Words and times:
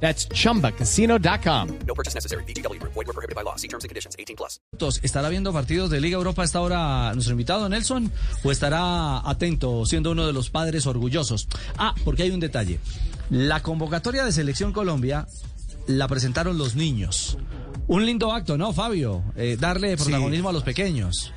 That's 0.00 0.28
chumbacasino.com. 0.28 1.68
No 1.86 1.94
purchase 1.94 2.14
necessary. 2.14 2.44
BGW. 2.44 2.80
Void 2.82 3.06
were 3.06 3.12
prohibited 3.12 3.34
by 3.34 3.42
law. 3.42 3.56
See 3.56 3.68
terms 3.68 3.84
and 3.84 3.88
conditions. 3.88 4.14
18 4.18 4.36
plus. 4.36 4.60
¿Estará 5.02 5.28
viendo 5.28 5.52
partidos 5.52 5.90
de 5.90 6.00
Liga 6.00 6.16
Europa 6.16 6.42
a 6.42 6.44
esta 6.44 6.60
hora 6.60 7.12
nuestro 7.14 7.32
invitado 7.32 7.68
Nelson? 7.68 8.12
¿O 8.44 8.50
estará 8.50 9.28
atento 9.28 9.84
siendo 9.86 10.12
uno 10.12 10.26
de 10.26 10.32
los 10.32 10.50
padres 10.50 10.86
orgullosos? 10.86 11.48
Ah, 11.78 11.94
porque 12.04 12.22
hay 12.24 12.30
un 12.30 12.40
detalle. 12.40 12.78
La 13.30 13.62
convocatoria 13.62 14.24
de 14.24 14.32
Selección 14.32 14.72
Colombia 14.72 15.26
la 15.86 16.08
presentaron 16.08 16.58
los 16.58 16.76
niños. 16.76 17.38
Un 17.88 18.04
lindo 18.04 18.32
acto, 18.32 18.58
¿no, 18.58 18.72
Fabio? 18.72 19.22
Eh, 19.36 19.56
darle 19.58 19.96
protagonismo 19.96 20.48
a 20.48 20.52
los 20.52 20.64
pequeños. 20.64 21.32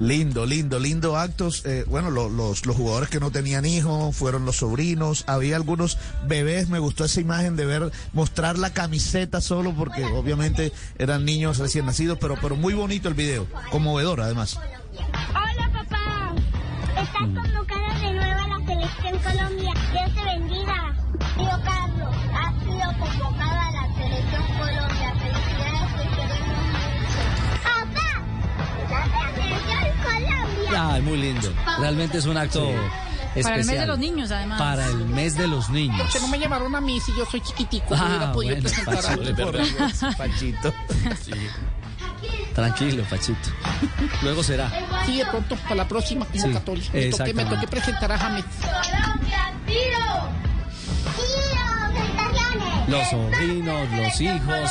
Lindo, 0.00 0.46
lindo, 0.46 0.78
lindo 0.80 1.16
actos. 1.16 1.64
Eh, 1.64 1.84
bueno, 1.86 2.10
lo- 2.10 2.28
los, 2.28 2.66
los 2.66 2.74
jugadores 2.76 3.08
que 3.08 3.20
no 3.20 3.30
tenían 3.30 3.64
hijos 3.64 4.16
fueron 4.16 4.44
los 4.44 4.56
sobrinos. 4.56 5.24
Había 5.28 5.54
algunos 5.56 5.96
bebés. 6.26 6.68
Me 6.68 6.78
gustó 6.80 7.04
esa 7.04 7.20
imagen 7.20 7.54
de 7.56 7.66
ver 7.66 7.92
mostrar 8.12 8.58
la 8.58 8.72
camiseta 8.72 9.40
solo 9.40 9.72
porque 9.74 10.04
obviamente 10.04 10.72
eran 10.98 11.24
niños 11.24 11.58
recién 11.58 11.86
nacidos, 11.86 12.18
pero, 12.20 12.36
pero 12.40 12.56
muy 12.56 12.74
bonito 12.74 13.08
el 13.08 13.14
video. 13.14 13.46
Conmovedor 13.70 14.20
además. 14.22 14.58
Hola 14.98 15.70
papá, 15.72 16.34
estás 16.88 17.08
convocada 17.12 17.98
de 18.00 18.12
nuevo 18.12 18.40
a 18.54 18.58
la 18.58 18.66
selección 18.66 19.18
Colombia. 19.18 19.72
Ay, 30.92 31.02
muy 31.02 31.18
lindo. 31.18 31.52
Realmente 31.78 32.18
es 32.18 32.26
un 32.26 32.36
acto 32.36 32.68
especial. 33.34 33.42
Para 33.44 33.56
el 33.56 33.66
mes 33.66 33.80
de 33.80 33.86
los 33.86 33.98
niños, 33.98 34.30
además. 34.30 34.58
Para 34.58 34.86
el 34.86 35.06
mes 35.06 35.36
de 35.36 35.48
los 35.48 35.70
niños. 35.70 36.12
Que 36.12 36.20
no 36.20 36.28
me 36.28 36.38
llamaron 36.38 36.74
a 36.74 36.80
mí 36.80 37.00
si 37.00 37.12
yo 37.16 37.24
soy 37.26 37.40
chiquitico. 37.40 37.94
Ah, 37.94 38.30
podido 38.32 38.54
bueno, 38.54 38.68
presentar 38.68 38.98
a 38.98 40.16
Pachito. 40.16 40.74
Pachito. 41.08 41.42
Tranquilo, 42.54 43.02
Pachito. 43.08 43.50
Luego 44.22 44.42
será. 44.42 44.70
Sí, 45.06 45.18
de 45.18 45.26
pronto, 45.26 45.56
para 45.56 45.74
la 45.76 45.88
próxima 45.88 46.26
convocatoria. 46.26 46.84
me, 46.84 46.88
toque, 46.88 46.98
me 46.98 47.08
exactamente. 47.08 47.54
toque 47.54 47.66
presentar 47.68 48.12
a 48.12 48.18
James. 48.18 48.44
Los 52.88 53.08
sobrinos, 53.08 53.88
los 53.96 54.20
hijos, 54.20 54.70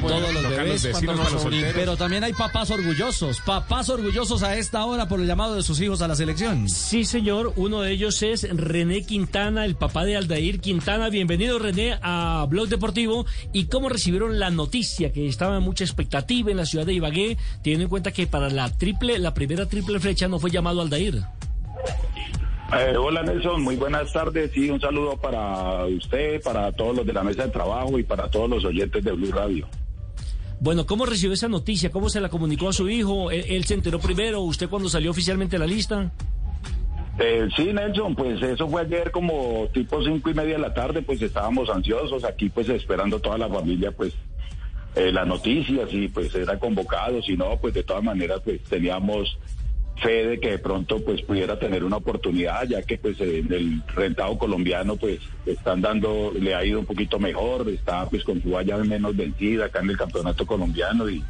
todos 0.00 0.34
los 0.34 0.48
bebés. 0.48 0.88
cuando 0.92 1.14
los 1.14 1.42
sobrinos. 1.42 1.72
Pero 1.74 1.96
también 1.96 2.24
hay 2.24 2.32
papás 2.32 2.70
orgullosos. 2.70 3.40
Papás 3.40 3.88
orgullosos 3.90 4.42
a 4.42 4.56
esta 4.56 4.84
hora 4.84 5.08
por 5.08 5.20
el 5.20 5.26
llamado 5.26 5.54
de 5.54 5.62
sus 5.62 5.80
hijos 5.80 6.00
a 6.02 6.08
la 6.08 6.16
selección. 6.16 6.68
Sí, 6.68 7.04
señor. 7.04 7.52
Uno 7.56 7.82
de 7.82 7.92
ellos 7.92 8.22
es 8.22 8.48
René 8.50 9.02
Quintana, 9.04 9.64
el 9.64 9.76
papá 9.76 10.04
de 10.04 10.16
Aldair 10.16 10.60
Quintana. 10.60 11.10
Bienvenido, 11.10 11.58
René, 11.58 11.98
a 12.02 12.46
Blog 12.48 12.68
Deportivo. 12.68 13.26
¿Y 13.52 13.64
cómo 13.64 13.88
recibieron 13.88 14.38
la 14.38 14.50
noticia? 14.50 15.12
Que 15.12 15.28
estaba 15.28 15.60
mucha 15.60 15.84
expectativa 15.84 16.50
en 16.50 16.56
la 16.56 16.66
ciudad 16.66 16.86
de 16.86 16.94
Ibagué, 16.94 17.36
teniendo 17.62 17.84
en 17.84 17.90
cuenta 17.90 18.12
que 18.12 18.26
para 18.26 18.48
la 18.48 18.70
triple, 18.70 19.18
la 19.18 19.34
primera 19.34 19.66
triple 19.66 20.00
flecha 20.00 20.28
no 20.28 20.38
fue 20.38 20.50
llamado 20.50 20.80
Aldair. 20.80 21.22
Eh, 22.72 22.96
hola 22.96 23.22
Nelson, 23.24 23.62
muy 23.62 23.74
buenas 23.74 24.12
tardes 24.12 24.56
y 24.56 24.70
un 24.70 24.80
saludo 24.80 25.16
para 25.16 25.84
usted, 25.86 26.40
para 26.40 26.70
todos 26.70 26.96
los 26.96 27.06
de 27.06 27.12
la 27.12 27.24
mesa 27.24 27.44
de 27.44 27.50
trabajo 27.50 27.98
y 27.98 28.04
para 28.04 28.30
todos 28.30 28.48
los 28.48 28.64
oyentes 28.64 29.02
de 29.02 29.10
Blue 29.10 29.32
Radio. 29.32 29.66
Bueno, 30.60 30.86
¿cómo 30.86 31.04
recibió 31.04 31.32
esa 31.32 31.48
noticia? 31.48 31.90
¿Cómo 31.90 32.08
se 32.08 32.20
la 32.20 32.28
comunicó 32.28 32.68
a 32.68 32.72
su 32.72 32.88
hijo? 32.88 33.30
¿Él, 33.32 33.44
él 33.48 33.64
se 33.64 33.74
enteró 33.74 33.98
primero? 33.98 34.42
¿Usted 34.42 34.68
cuando 34.68 34.88
salió 34.88 35.10
oficialmente 35.10 35.58
la 35.58 35.66
lista? 35.66 36.12
Eh, 37.18 37.48
sí, 37.56 37.72
Nelson, 37.72 38.14
pues 38.14 38.40
eso 38.40 38.68
fue 38.68 38.82
ayer 38.82 39.10
como 39.10 39.66
tipo 39.74 40.02
cinco 40.04 40.30
y 40.30 40.34
media 40.34 40.54
de 40.54 40.62
la 40.62 40.72
tarde, 40.72 41.02
pues 41.02 41.20
estábamos 41.20 41.68
ansiosos 41.68 42.24
aquí, 42.24 42.48
pues 42.50 42.68
esperando 42.68 43.18
toda 43.18 43.36
la 43.36 43.48
familia, 43.48 43.90
pues 43.90 44.14
eh, 44.94 45.10
las 45.12 45.26
noticias 45.26 45.88
y 45.92 46.08
pues 46.08 46.34
era 46.34 46.58
convocado, 46.58 47.20
si 47.20 47.36
no, 47.36 47.58
pues 47.60 47.74
de 47.74 47.82
todas 47.82 48.02
maneras, 48.02 48.40
pues 48.44 48.62
teníamos 48.62 49.36
fe 50.02 50.26
de 50.26 50.40
que 50.40 50.52
de 50.52 50.58
pronto 50.58 51.02
pues 51.04 51.22
pudiera 51.22 51.58
tener 51.58 51.84
una 51.84 51.96
oportunidad, 51.96 52.66
ya 52.68 52.82
que 52.82 52.98
pues 52.98 53.20
en 53.20 53.52
el 53.52 53.82
rentado 53.94 54.38
colombiano 54.38 54.96
pues 54.96 55.20
están 55.46 55.80
dando, 55.80 56.32
le 56.38 56.54
ha 56.54 56.64
ido 56.64 56.80
un 56.80 56.86
poquito 56.86 57.18
mejor, 57.18 57.68
está 57.68 58.08
pues 58.08 58.24
con 58.24 58.42
su 58.42 58.50
valla 58.50 58.76
menos 58.78 59.16
vencida 59.16 59.66
acá 59.66 59.80
en 59.80 59.90
el 59.90 59.96
campeonato 59.96 60.46
colombiano 60.46 61.08
y 61.08 61.22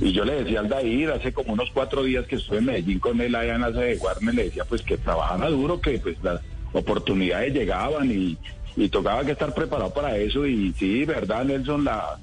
y 0.00 0.12
yo 0.12 0.24
le 0.24 0.42
decía 0.42 0.60
al 0.60 0.68
Dair, 0.68 1.10
hace 1.10 1.32
como 1.32 1.52
unos 1.52 1.70
cuatro 1.72 2.02
días 2.02 2.26
que 2.26 2.36
estuve 2.36 2.58
en 2.58 2.64
Medellín 2.64 2.98
con 2.98 3.20
él 3.20 3.34
allá 3.34 3.56
en 3.56 3.60
la 3.60 3.72
sede 3.72 3.98
le 4.32 4.44
decía 4.44 4.64
pues 4.64 4.80
que 4.80 4.96
trabajara 4.96 5.50
duro, 5.50 5.78
que 5.80 5.98
pues 5.98 6.16
las 6.22 6.40
oportunidades 6.72 7.52
llegaban 7.52 8.10
y, 8.10 8.38
y 8.76 8.88
tocaba 8.88 9.24
que 9.24 9.32
estar 9.32 9.54
preparado 9.54 9.92
para 9.92 10.16
eso. 10.16 10.46
Y 10.46 10.72
sí, 10.72 11.04
verdad, 11.04 11.44
Nelson, 11.44 11.84
la, 11.84 12.18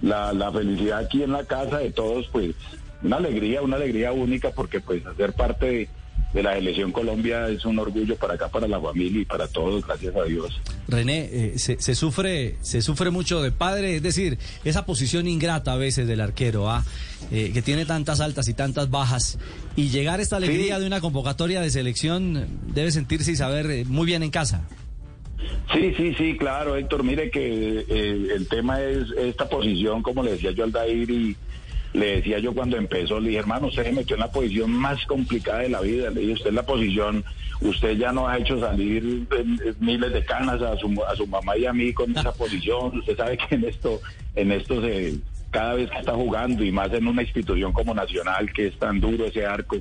la, 0.00 0.32
la 0.32 0.50
felicidad 0.50 1.00
aquí 1.00 1.22
en 1.22 1.32
la 1.32 1.44
casa 1.44 1.78
de 1.78 1.90
todos, 1.90 2.26
pues 2.28 2.54
una 3.02 3.16
alegría, 3.16 3.62
una 3.62 3.76
alegría 3.76 4.12
única, 4.12 4.50
porque 4.50 4.80
pues 4.80 5.04
hacer 5.06 5.32
parte 5.32 5.66
de, 5.66 5.88
de 6.34 6.42
la 6.42 6.54
selección 6.54 6.92
Colombia 6.92 7.48
es 7.48 7.64
un 7.64 7.78
orgullo 7.78 8.14
para 8.16 8.34
acá, 8.34 8.48
para 8.48 8.68
la 8.68 8.80
familia 8.80 9.22
y 9.22 9.24
para 9.24 9.48
todos, 9.48 9.84
gracias 9.86 10.14
a 10.14 10.22
Dios. 10.24 10.60
René, 10.86 11.28
eh, 11.32 11.58
se, 11.58 11.80
se 11.80 11.94
sufre, 11.94 12.56
se 12.60 12.82
sufre 12.82 13.10
mucho 13.10 13.42
de 13.42 13.50
padre, 13.52 13.96
es 13.96 14.02
decir, 14.02 14.38
esa 14.64 14.84
posición 14.86 15.26
ingrata 15.26 15.72
a 15.72 15.76
veces 15.76 16.06
del 16.06 16.20
arquero, 16.20 16.70
¿ah? 16.70 16.84
Eh, 17.32 17.50
que 17.52 17.62
tiene 17.62 17.84
tantas 17.86 18.20
altas 18.20 18.48
y 18.48 18.54
tantas 18.54 18.90
bajas, 18.90 19.38
y 19.76 19.88
llegar 19.88 20.20
a 20.20 20.22
esta 20.22 20.36
alegría 20.36 20.76
Sí. 20.76 20.80
de 20.82 20.86
una 20.86 21.00
convocatoria 21.00 21.60
de 21.60 21.70
selección 21.70 22.46
debe 22.74 22.90
sentirse 22.92 23.32
y 23.32 23.36
saber 23.36 23.70
eh, 23.70 23.84
muy 23.86 24.06
bien 24.06 24.22
en 24.22 24.30
casa. 24.30 24.68
Sí, 25.72 25.94
sí, 25.96 26.14
sí, 26.18 26.36
claro, 26.36 26.76
Héctor. 26.76 27.02
Mire 27.04 27.30
que 27.30 27.84
eh, 27.88 28.28
el 28.36 28.46
tema 28.48 28.82
es 28.82 29.04
esta 29.16 29.48
posición, 29.48 30.02
como 30.02 30.22
le 30.22 30.32
decía 30.32 30.50
yo 30.50 30.64
al 30.64 30.72
Dair 30.72 31.08
y 31.10 31.36
le 31.92 32.16
decía 32.16 32.38
yo 32.38 32.52
cuando 32.54 32.76
empezó, 32.76 33.18
le 33.18 33.28
dije, 33.28 33.40
hermano, 33.40 33.66
usted 33.66 33.84
se 33.84 33.92
metió 33.92 34.14
en 34.14 34.20
la 34.20 34.30
posición 34.30 34.70
más 34.70 35.04
complicada 35.06 35.60
de 35.60 35.70
la 35.70 35.80
vida. 35.80 36.10
Le 36.10 36.20
dije, 36.20 36.32
usted 36.34 36.50
en 36.50 36.56
la 36.56 36.66
posición, 36.66 37.24
usted 37.60 37.96
ya 37.96 38.12
nos 38.12 38.28
ha 38.28 38.38
hecho 38.38 38.60
salir 38.60 39.26
miles 39.80 40.12
de 40.12 40.24
canas 40.24 40.62
a 40.62 40.76
su, 40.76 41.02
a 41.04 41.16
su 41.16 41.26
mamá 41.26 41.56
y 41.56 41.66
a 41.66 41.72
mí 41.72 41.92
con 41.92 42.16
esa 42.16 42.32
posición. 42.32 42.98
Usted 42.98 43.16
sabe 43.16 43.38
que 43.38 43.54
en 43.56 43.64
esto, 43.64 44.00
en 44.36 44.52
esto 44.52 44.80
se, 44.82 45.18
cada 45.50 45.74
vez 45.74 45.90
que 45.90 45.98
está 45.98 46.14
jugando 46.14 46.64
y 46.64 46.70
más 46.70 46.92
en 46.92 47.06
una 47.06 47.22
institución 47.22 47.72
como 47.72 47.92
Nacional, 47.92 48.52
que 48.52 48.68
es 48.68 48.78
tan 48.78 49.00
duro 49.00 49.26
ese 49.26 49.44
arco, 49.44 49.78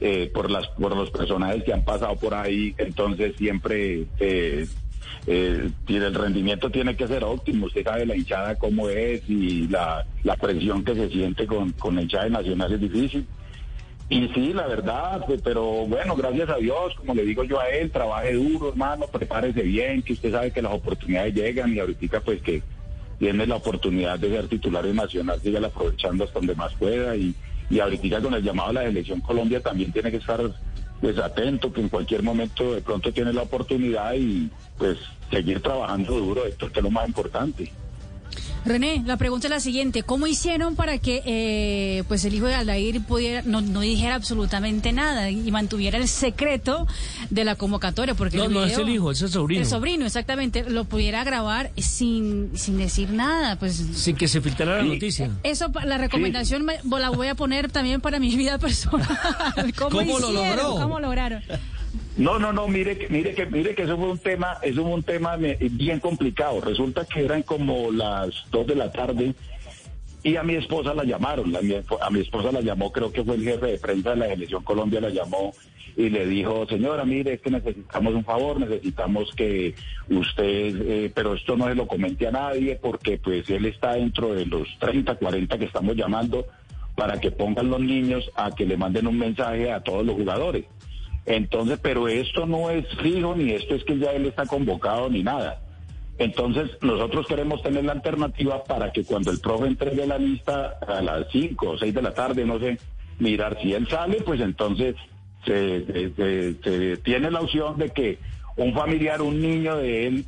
eh, 0.00 0.30
por 0.32 0.50
las 0.50 0.68
por 0.68 0.94
los 0.94 1.10
personajes 1.10 1.64
que 1.64 1.72
han 1.72 1.84
pasado 1.84 2.14
por 2.16 2.34
ahí, 2.34 2.74
entonces 2.78 3.34
siempre 3.36 4.06
eh, 4.20 4.66
eh, 5.26 5.70
el 5.88 6.14
rendimiento 6.14 6.70
tiene 6.70 6.96
que 6.96 7.06
ser 7.06 7.24
óptimo. 7.24 7.66
Usted 7.66 7.84
sabe 7.84 8.06
la 8.06 8.16
hinchada 8.16 8.56
cómo 8.56 8.88
es 8.88 9.22
y 9.28 9.68
la, 9.68 10.06
la 10.22 10.36
presión 10.36 10.84
que 10.84 10.94
se 10.94 11.08
siente 11.08 11.46
con, 11.46 11.72
con 11.72 11.96
la 11.96 12.02
hinchada 12.02 12.24
de 12.24 12.30
Nacional 12.30 12.72
es 12.72 12.80
difícil. 12.80 13.26
Y 14.10 14.28
sí, 14.28 14.54
la 14.54 14.66
verdad, 14.66 15.22
pues, 15.26 15.42
pero 15.42 15.86
bueno, 15.86 16.16
gracias 16.16 16.48
a 16.48 16.56
Dios, 16.56 16.94
como 16.94 17.14
le 17.14 17.24
digo 17.24 17.44
yo 17.44 17.60
a 17.60 17.68
él, 17.68 17.90
trabaje 17.90 18.32
duro, 18.32 18.70
hermano, 18.70 19.06
prepárese 19.06 19.62
bien, 19.62 20.00
que 20.00 20.14
usted 20.14 20.32
sabe 20.32 20.50
que 20.50 20.62
las 20.62 20.72
oportunidades 20.72 21.34
llegan 21.34 21.74
y 21.74 21.78
ahorita 21.78 22.20
pues 22.20 22.40
que 22.40 22.62
tiene 23.18 23.46
la 23.46 23.56
oportunidad 23.56 24.18
de 24.18 24.30
ser 24.30 24.48
titular 24.48 24.86
en 24.86 24.96
Nacional, 24.96 25.40
sígala 25.40 25.66
aprovechando 25.66 26.24
hasta 26.24 26.38
donde 26.38 26.54
más 26.54 26.72
pueda 26.74 27.16
y, 27.16 27.34
y 27.68 27.80
ahorita 27.80 28.22
con 28.22 28.32
el 28.32 28.42
llamado 28.42 28.70
a 28.70 28.72
la 28.74 28.82
selección 28.84 29.20
Colombia 29.20 29.60
también 29.60 29.92
tiene 29.92 30.10
que 30.10 30.16
estar 30.18 30.40
pues 31.00 31.18
atento, 31.18 31.72
que 31.72 31.80
en 31.80 31.88
cualquier 31.88 32.22
momento 32.22 32.74
de 32.74 32.80
pronto 32.80 33.12
tiene 33.12 33.32
la 33.32 33.42
oportunidad 33.42 34.14
y 34.14 34.50
pues 34.76 34.98
seguir 35.30 35.60
trabajando 35.62 36.18
duro, 36.18 36.46
esto 36.46 36.66
es 36.66 36.82
lo 36.82 36.90
más 36.90 37.06
importante. 37.06 37.70
René, 38.68 39.02
la 39.06 39.16
pregunta 39.16 39.46
es 39.46 39.50
la 39.50 39.60
siguiente. 39.60 40.02
¿Cómo 40.02 40.26
hicieron 40.26 40.76
para 40.76 40.98
que 40.98 41.22
eh, 41.24 42.04
pues 42.06 42.24
el 42.24 42.34
hijo 42.34 42.46
de 42.46 42.54
Aldair 42.54 43.00
pudiera, 43.02 43.42
no, 43.44 43.60
no 43.62 43.80
dijera 43.80 44.14
absolutamente 44.14 44.92
nada 44.92 45.30
y 45.30 45.50
mantuviera 45.50 45.96
el 45.98 46.06
secreto 46.06 46.86
de 47.30 47.44
la 47.44 47.54
convocatoria? 47.56 48.14
Porque 48.14 48.36
No, 48.36 48.44
el 48.44 48.52
no 48.52 48.64
es 48.64 48.76
el 48.76 48.88
hijo, 48.90 49.10
es 49.10 49.22
el 49.22 49.30
sobrino. 49.30 49.62
El 49.62 49.66
sobrino, 49.66 50.04
exactamente. 50.06 50.68
Lo 50.68 50.84
pudiera 50.84 51.24
grabar 51.24 51.70
sin, 51.78 52.50
sin 52.54 52.76
decir 52.78 53.10
nada. 53.10 53.58
Pues 53.58 53.74
Sin 53.94 54.16
que 54.16 54.28
se 54.28 54.40
filtrara 54.40 54.76
la 54.78 54.82
noticia. 54.84 55.30
eso, 55.42 55.72
pa- 55.72 55.84
la 55.84 55.96
recomendación 55.98 56.64
me- 56.64 56.78
la 56.98 57.10
voy 57.10 57.28
a 57.28 57.34
poner 57.34 57.70
también 57.70 58.00
para 58.00 58.18
mi 58.18 58.36
vida 58.36 58.58
personal. 58.58 59.08
¿Cómo, 59.78 59.98
¿Cómo 59.98 60.18
lo 60.18 60.30
logró? 60.32 60.74
¿Cómo 60.74 61.00
lograron? 61.00 61.42
No, 62.18 62.38
no, 62.38 62.52
no, 62.52 62.66
mire, 62.68 63.06
mire 63.10 63.32
que, 63.34 63.46
mire 63.46 63.74
que 63.74 63.82
eso 63.84 63.96
fue 63.96 64.10
un 64.10 64.18
tema, 64.18 64.58
eso 64.62 64.82
fue 64.82 64.92
un 64.92 65.02
tema 65.04 65.36
me- 65.36 65.54
bien 65.54 66.00
complicado. 66.00 66.60
Resulta 66.60 67.04
que 67.04 67.24
eran 67.24 67.42
como 67.42 67.90
las 67.92 68.30
dos 68.50 68.66
de 68.66 68.74
la 68.74 68.90
tarde 68.92 69.34
Y 70.24 70.34
a 70.34 70.42
mi 70.42 70.56
esposa 70.56 70.92
la 70.94 71.04
llamaron, 71.04 71.52
la- 71.52 71.60
a 72.00 72.10
mi 72.10 72.20
esposa 72.20 72.50
la 72.50 72.60
llamó, 72.60 72.90
creo 72.90 73.12
que 73.12 73.22
fue 73.22 73.36
el 73.36 73.44
jefe 73.44 73.66
de 73.66 73.78
prensa 73.78 74.10
de 74.10 74.16
la 74.16 74.26
Selección 74.26 74.64
Colombia, 74.64 75.00
la 75.00 75.10
llamó 75.10 75.54
y 75.96 76.10
le 76.10 76.26
dijo, 76.26 76.66
señora, 76.66 77.04
mire, 77.04 77.34
es 77.34 77.40
que 77.40 77.50
necesitamos 77.50 78.14
un 78.14 78.24
favor, 78.24 78.58
necesitamos 78.58 79.30
que 79.36 79.74
usted, 80.10 80.74
eh, 81.06 81.12
pero 81.14 81.34
esto 81.34 81.56
no 81.56 81.68
se 81.68 81.76
lo 81.76 81.86
comente 81.86 82.26
a 82.26 82.32
nadie 82.32 82.74
porque 82.82 83.18
pues 83.18 83.48
él 83.48 83.66
está 83.66 83.92
dentro 83.94 84.34
de 84.34 84.44
los 84.44 84.66
30, 84.80 85.14
40 85.14 85.56
que 85.56 85.66
estamos 85.66 85.94
llamando 85.94 86.46
para 86.96 87.20
que 87.20 87.30
pongan 87.30 87.70
los 87.70 87.80
niños 87.80 88.28
a 88.34 88.50
que 88.52 88.66
le 88.66 88.76
manden 88.76 89.06
un 89.06 89.18
mensaje 89.18 89.70
a 89.70 89.80
todos 89.84 90.04
los 90.04 90.16
jugadores. 90.16 90.64
Entonces, 91.28 91.78
pero 91.82 92.08
esto 92.08 92.46
no 92.46 92.70
es 92.70 92.86
fijo, 93.02 93.36
ni 93.36 93.52
esto 93.52 93.74
es 93.74 93.84
que 93.84 93.98
ya 93.98 94.12
él 94.12 94.24
está 94.26 94.46
convocado, 94.46 95.10
ni 95.10 95.22
nada. 95.22 95.60
Entonces, 96.16 96.70
nosotros 96.80 97.26
queremos 97.26 97.62
tener 97.62 97.84
la 97.84 97.92
alternativa 97.92 98.64
para 98.64 98.90
que 98.92 99.04
cuando 99.04 99.30
el 99.30 99.38
profe 99.38 99.66
entregue 99.66 100.06
la 100.06 100.16
lista 100.18 100.78
a 100.86 101.02
las 101.02 101.26
5 101.30 101.70
o 101.70 101.78
6 101.78 101.94
de 101.94 102.02
la 102.02 102.14
tarde, 102.14 102.44
no 102.46 102.58
sé, 102.58 102.78
mirar 103.18 103.58
si 103.60 103.74
él 103.74 103.86
sale, 103.88 104.22
pues 104.22 104.40
entonces 104.40 104.96
se, 105.44 105.84
se- 106.64 106.96
tiene 107.04 107.30
la 107.30 107.40
opción 107.42 107.76
de 107.78 107.90
que 107.90 108.18
un 108.56 108.72
familiar, 108.74 109.20
un 109.20 109.40
niño 109.40 109.76
de 109.76 110.06
él, 110.06 110.24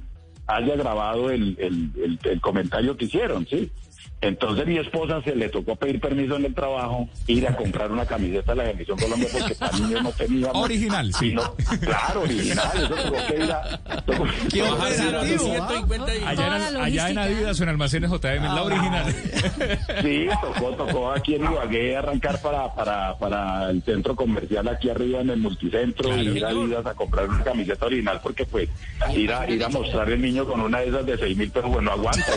haya 0.47 0.77
grabado 0.77 1.31
el- 1.31 1.57
el- 1.59 2.19
el 2.25 2.41
comentario 2.41 2.97
que 2.97 3.07
hicieron, 3.07 3.47
¿sí? 3.47 3.71
Entonces 4.23 4.67
mi 4.67 4.77
esposa 4.77 5.23
se 5.23 5.35
le 5.35 5.49
tocó 5.49 5.77
pedir 5.77 5.99
permiso 5.99 6.37
en 6.37 6.45
el 6.45 6.55
trabajo, 6.55 7.09
ir 7.27 7.47
a 7.49 7.57
comprar 7.57 7.91
una 7.91 8.05
camiseta 8.05 8.53
de 8.53 8.57
la 8.59 8.71
Selección 8.71 8.99
Colombia 8.99 9.29
porque 9.33 9.55
para 9.55 9.79
niño 9.79 10.03
no 10.03 10.13
tenía. 10.13 10.51
Original, 10.53 11.15
sí. 11.15 11.33
No- 11.33 11.55
claro, 11.81 12.21
original. 12.23 12.69
Eso 12.75 12.95
tuvo 12.95 13.27
que 13.27 13.37
ir 13.45 13.51
a... 13.53 14.03
tuvo- 14.05 14.27
Qué 14.51 14.63
Allá 16.27 16.69
en, 16.69 16.75
la 16.75 16.85
allá 16.85 17.09
en. 17.11 17.19
Adidas 17.19 17.59
o 17.59 17.63
en 17.63 17.69
Almacenes 17.71 18.11
JM, 18.11 18.45
Ah. 18.45 18.55
la 18.55 18.63
original. 18.63 19.15
Sí, 20.03 20.27
tocó, 20.43 20.71
tocó 20.77 21.13
aquí 21.13 21.35
en 21.37 21.45
Ibagué 21.45 21.97
arrancar 21.97 22.41
para, 22.43 22.75
para, 22.75 23.17
para 23.19 23.71
el 23.71 23.83
centro 23.83 24.15
comercial 24.15 24.69
aquí 24.69 24.91
arriba 24.91 25.21
en 25.21 25.31
el 25.31 25.39
multicentro 25.39 26.15
y 26.17 26.29
ir 26.29 26.45
a 26.45 26.49
Adidas 26.51 26.85
a 26.87 26.95
comprar 26.95 27.29
una 27.29 27.43
camiseta 27.43 27.87
original 27.87 28.21
porque 28.23 28.45
pues 28.45 28.69
ir 29.17 29.33
a, 29.33 29.49
ir 29.49 29.65
a 29.65 29.69
mostrar 29.71 30.11
el 30.11 30.21
niño 30.21 30.45
con 30.47 30.61
una 30.61 30.81
de 30.81 30.89
esas 30.89 31.07
de 31.07 31.17
seis 31.17 31.37
mil 31.37 31.51
pesos, 31.51 31.71
bueno, 31.71 31.93
aguanta. 31.93 32.27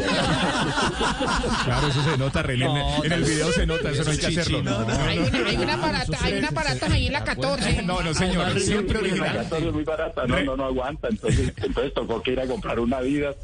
Claro, 1.65 1.87
eso 1.87 2.03
se 2.03 2.17
nota, 2.17 2.41
René. 2.43 2.65
En- 2.65 2.73
No, 2.73 3.03
en 3.03 3.11
el 3.11 3.23
video 3.23 3.51
se 3.51 3.65
nota, 3.65 3.89
eso 3.91 4.03
no 4.03 4.11
hay 4.11 4.17
que 4.17 4.27
hacerlo. 4.27 4.63
No, 4.63 4.79
Hay 5.07 5.19
una, 5.19 5.47
hay 5.47 5.57
una 5.57 5.75
barata, 5.77 6.17
hay 6.21 6.33
una 6.33 6.51
barata 6.51 6.85
ahí 6.91 7.07
en 7.07 7.13
la 7.13 7.23
14. 7.23 7.81
no, 7.83 8.01
no, 8.01 8.13
señor. 8.13 8.59
Siempre 8.59 8.93
La 8.95 8.99
original. 9.01 9.35
gasolina 9.37 9.67
es 9.69 9.73
muy 9.73 9.83
barata, 9.83 10.27
no, 10.27 10.43
no, 10.43 10.57
no 10.57 10.65
aguanta. 10.65 11.07
Entonces, 11.09 11.53
entonces 11.57 11.93
tocó 11.93 12.21
que 12.21 12.31
ir 12.31 12.39
a 12.39 12.47
comprar 12.47 12.79
una 12.79 12.97
Adidas. 12.97 13.35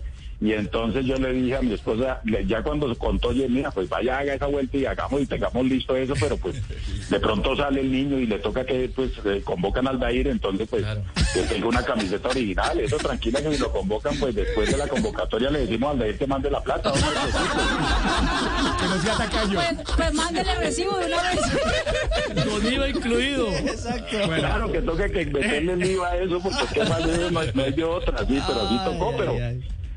Y 0.41 0.53
entonces 0.53 1.03
yo 1.05 1.17
le 1.17 1.33
dije 1.33 1.57
a 1.57 1.61
mi 1.61 1.73
esposa, 1.73 2.21
le- 2.23 2.45
ya 2.45 2.63
cuando 2.63 2.87
se 2.87 2.97
contó, 2.97 3.27
oye, 3.27 3.49
mira, 3.49 3.71
pues 3.71 3.89
vaya, 3.89 4.19
haga 4.19 4.35
esa 4.35 4.45
vuelta 4.45 4.77
y 4.77 4.85
hagamos 4.85 5.21
y 5.21 5.25
tengamos 5.25 5.65
listo 5.65 5.97
eso, 5.97 6.13
pero 6.17 6.37
pues 6.37 6.55
de 7.09 7.19
pronto 7.19 7.57
sale 7.57 7.81
el 7.81 7.91
niño 7.91 8.17
y 8.17 8.25
le 8.25 8.39
toca 8.39 8.65
que 8.65 8.89
pues 8.95 9.11
eh, 9.25 9.41
convocan 9.43 9.85
al 9.89 9.99
Dair, 9.99 10.27
entonces 10.29 10.65
pues 10.69 10.85
que 11.33 11.41
tenga 11.41 11.67
una 11.67 11.83
camiseta 11.83 12.29
original, 12.29 12.79
eso 12.79 12.95
tranquila 12.97 13.41
que 13.41 13.51
si 13.53 13.57
lo 13.61 13.69
convocan, 13.69 14.15
pues 14.17 14.33
después 14.33 14.71
de 14.71 14.77
la 14.77 14.87
convocatoria 14.87 15.49
le 15.49 15.59
decimos 15.59 15.91
al 15.91 15.99
Dair 15.99 16.17
que 16.17 16.25
mande 16.27 16.49
la 16.49 16.61
plata. 16.61 16.89
¿no? 16.89 16.95
Que 18.77 18.85
no 18.87 19.01
sea 19.01 19.17
tacaño. 19.17 19.55
Pues, 19.59 19.95
pues 19.97 20.13
mándele 20.13 20.55
recibo 20.55 20.97
de 20.99 21.05
una 21.07 21.21
vez. 21.21 22.45
Con 22.45 22.73
IVA 22.73 22.89
incluido. 22.89 23.47
Claro 24.37 24.71
que 24.71 24.81
toque 24.81 25.11
que 25.11 25.25
meterle 25.25 25.73
el 25.73 25.85
IVA 25.85 26.07
a 26.07 26.15
eso, 26.17 26.39
porque 26.39 26.63
qué 26.73 26.83
más 26.85 27.05
no, 27.05 27.41
no 27.53 27.61
hay 27.63 27.71
de 27.73 27.83
otra, 27.83 28.19
sí, 28.19 28.39
pero 28.47 28.69
sí 28.69 28.79
tocó, 28.85 29.13
pero 29.17 29.33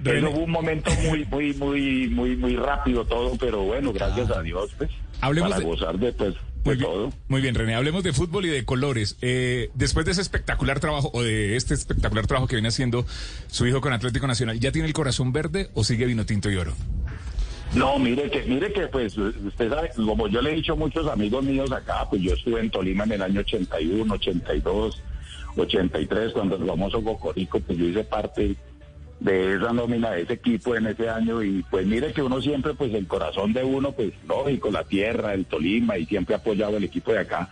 pero 0.02 0.30
hubo 0.30 0.40
un 0.44 0.50
momento 0.50 0.90
muy, 1.06 1.24
muy, 1.26 1.52
muy, 1.54 2.08
muy, 2.08 2.36
muy 2.36 2.56
rápido 2.56 3.04
todo, 3.04 3.36
pero 3.38 3.62
bueno, 3.62 3.92
gracias 3.92 4.30
a 4.30 4.42
Dios, 4.42 4.70
pues, 4.78 4.90
Hablemos 5.20 5.50
para 5.50 5.60
de- 5.60 5.66
gozar 5.66 5.98
de, 5.98 6.12
pues, 6.12 6.34
de 6.34 6.40
Muy 6.64 6.76
bien, 6.76 6.90
todo. 6.90 7.12
muy 7.28 7.40
bien, 7.40 7.54
René. 7.54 7.74
Hablemos 7.74 8.02
de 8.04 8.12
fútbol 8.12 8.46
y 8.46 8.48
de 8.48 8.64
colores. 8.64 9.16
Eh, 9.20 9.70
después 9.74 10.04
de 10.06 10.12
ese 10.12 10.20
espectacular 10.20 10.78
trabajo, 10.80 11.10
o 11.12 11.22
de 11.22 11.56
este 11.56 11.74
espectacular 11.74 12.26
trabajo 12.26 12.46
que 12.46 12.56
viene 12.56 12.68
haciendo 12.68 13.04
su 13.48 13.66
hijo 13.66 13.80
con 13.80 13.92
Atlético 13.92 14.26
Nacional, 14.26 14.58
¿ya 14.60 14.70
tiene 14.72 14.86
el 14.88 14.94
corazón 14.94 15.32
verde 15.32 15.70
o 15.74 15.82
sigue 15.84 16.06
vino 16.06 16.24
tinto 16.26 16.50
y 16.50 16.56
oro? 16.56 16.72
No, 17.74 17.98
mire 17.98 18.30
que, 18.30 18.42
mire 18.42 18.72
que, 18.72 18.86
pues, 18.88 19.16
usted 19.16 19.70
sabe, 19.70 19.90
como 19.96 20.28
yo 20.28 20.42
le 20.42 20.52
he 20.52 20.56
dicho 20.56 20.74
a 20.74 20.76
muchos 20.76 21.06
amigos 21.08 21.42
míos 21.42 21.72
acá, 21.72 22.06
pues 22.10 22.20
yo 22.20 22.34
estuve 22.34 22.60
en 22.60 22.70
Tolima 22.70 23.04
en 23.04 23.12
el 23.12 23.22
año 23.22 23.40
81, 23.40 24.12
82, 24.14 25.02
83, 25.56 26.32
cuando 26.32 26.56
el 26.56 26.66
famoso 26.66 27.02
Cocorico, 27.02 27.60
pues 27.60 27.78
yo 27.78 27.86
hice 27.86 28.04
parte 28.04 28.54
de 29.24 29.54
esa 29.56 29.72
nómina 29.72 30.10
de 30.10 30.22
ese 30.22 30.32
equipo 30.34 30.74
en 30.74 30.86
ese 30.86 31.08
año 31.08 31.42
y 31.42 31.62
pues 31.70 31.86
mire 31.86 32.12
que 32.12 32.22
uno 32.22 32.40
siempre, 32.42 32.74
pues 32.74 32.92
el 32.92 33.06
corazón 33.06 33.52
de 33.52 33.62
uno, 33.62 33.92
pues 33.92 34.12
lógico, 34.26 34.70
la 34.70 34.84
tierra, 34.84 35.32
el 35.34 35.44
Tolima 35.46 35.96
y 35.96 36.06
siempre 36.06 36.34
ha 36.34 36.38
apoyado 36.38 36.76
el 36.76 36.84
equipo 36.84 37.12
de 37.12 37.20
acá. 37.20 37.48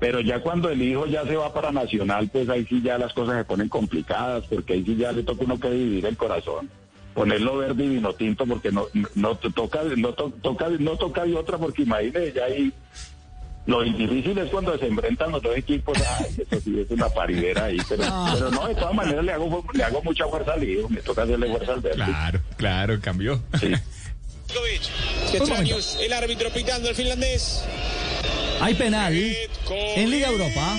Pero 0.00 0.20
ya 0.20 0.40
cuando 0.40 0.70
el 0.70 0.80
hijo 0.80 1.06
ya 1.06 1.24
se 1.24 1.34
va 1.34 1.52
para 1.52 1.72
Nacional, 1.72 2.28
pues 2.32 2.48
ahí 2.48 2.64
sí 2.68 2.80
ya 2.82 2.98
las 2.98 3.12
cosas 3.12 3.38
se 3.38 3.44
ponen 3.44 3.68
complicadas, 3.68 4.44
porque 4.46 4.74
ahí 4.74 4.84
sí 4.84 4.94
ya 4.94 5.10
le 5.10 5.24
toca 5.24 5.44
uno 5.44 5.58
que 5.58 5.70
dividir 5.70 6.06
el 6.06 6.16
corazón. 6.16 6.70
Ponerlo 7.14 7.56
verde 7.56 7.84
y 7.84 7.88
vino 7.88 8.12
tinto, 8.12 8.46
porque 8.46 8.70
no, 8.70 8.86
no 9.16 9.34
toca, 9.36 9.80
no 9.96 10.12
to- 10.14 10.32
toca, 10.40 10.68
no 10.78 10.96
toca 10.96 11.24
de 11.24 11.34
otra, 11.34 11.58
porque 11.58 11.82
imagínese, 11.82 12.32
ya 12.32 12.44
ahí 12.44 12.72
lo 13.68 13.82
difícil 13.82 14.38
es 14.38 14.48
cuando 14.50 14.78
se 14.78 14.86
enfrentan 14.86 15.30
los 15.30 15.42
dos 15.42 15.54
equipos, 15.54 15.98
ay, 16.18 16.34
eso 16.38 16.58
sí 16.58 16.80
es 16.80 16.90
una 16.90 17.06
paridera 17.10 17.66
ahí, 17.66 17.76
pero, 17.86 18.02
pero 18.32 18.50
no, 18.50 18.66
de 18.66 18.74
todas 18.74 18.94
maneras 18.94 19.22
le 19.22 19.32
hago, 19.32 19.62
le 19.74 19.84
hago 19.84 20.02
mucha 20.02 20.26
fuerza 20.26 20.54
al 20.54 20.64
hijo, 20.64 20.88
me 20.88 21.02
toca 21.02 21.24
hacerle 21.24 21.50
fuerza 21.50 21.74
al 21.74 21.80
verde. 21.80 21.96
Claro, 21.96 22.40
claro, 22.56 22.98
cambió. 23.02 23.42
Sí. 23.60 23.74
El 26.00 26.12
árbitro 26.14 26.50
pitando 26.50 26.88
el 26.88 26.94
finlandés. 26.94 27.62
Hay 28.62 28.72
penal 28.74 29.14
en 29.14 30.10
Liga 30.10 30.28
Europa. 30.28 30.78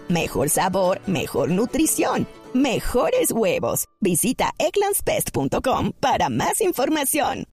Mejor 0.11 0.49
sabor, 0.49 0.99
mejor 1.07 1.51
nutrición. 1.51 2.27
Mejores 2.53 3.31
huevos. 3.31 3.85
Visita 4.01 4.51
egglandsbest.com 4.57 5.93
para 6.01 6.27
más 6.27 6.59
información. 6.59 7.45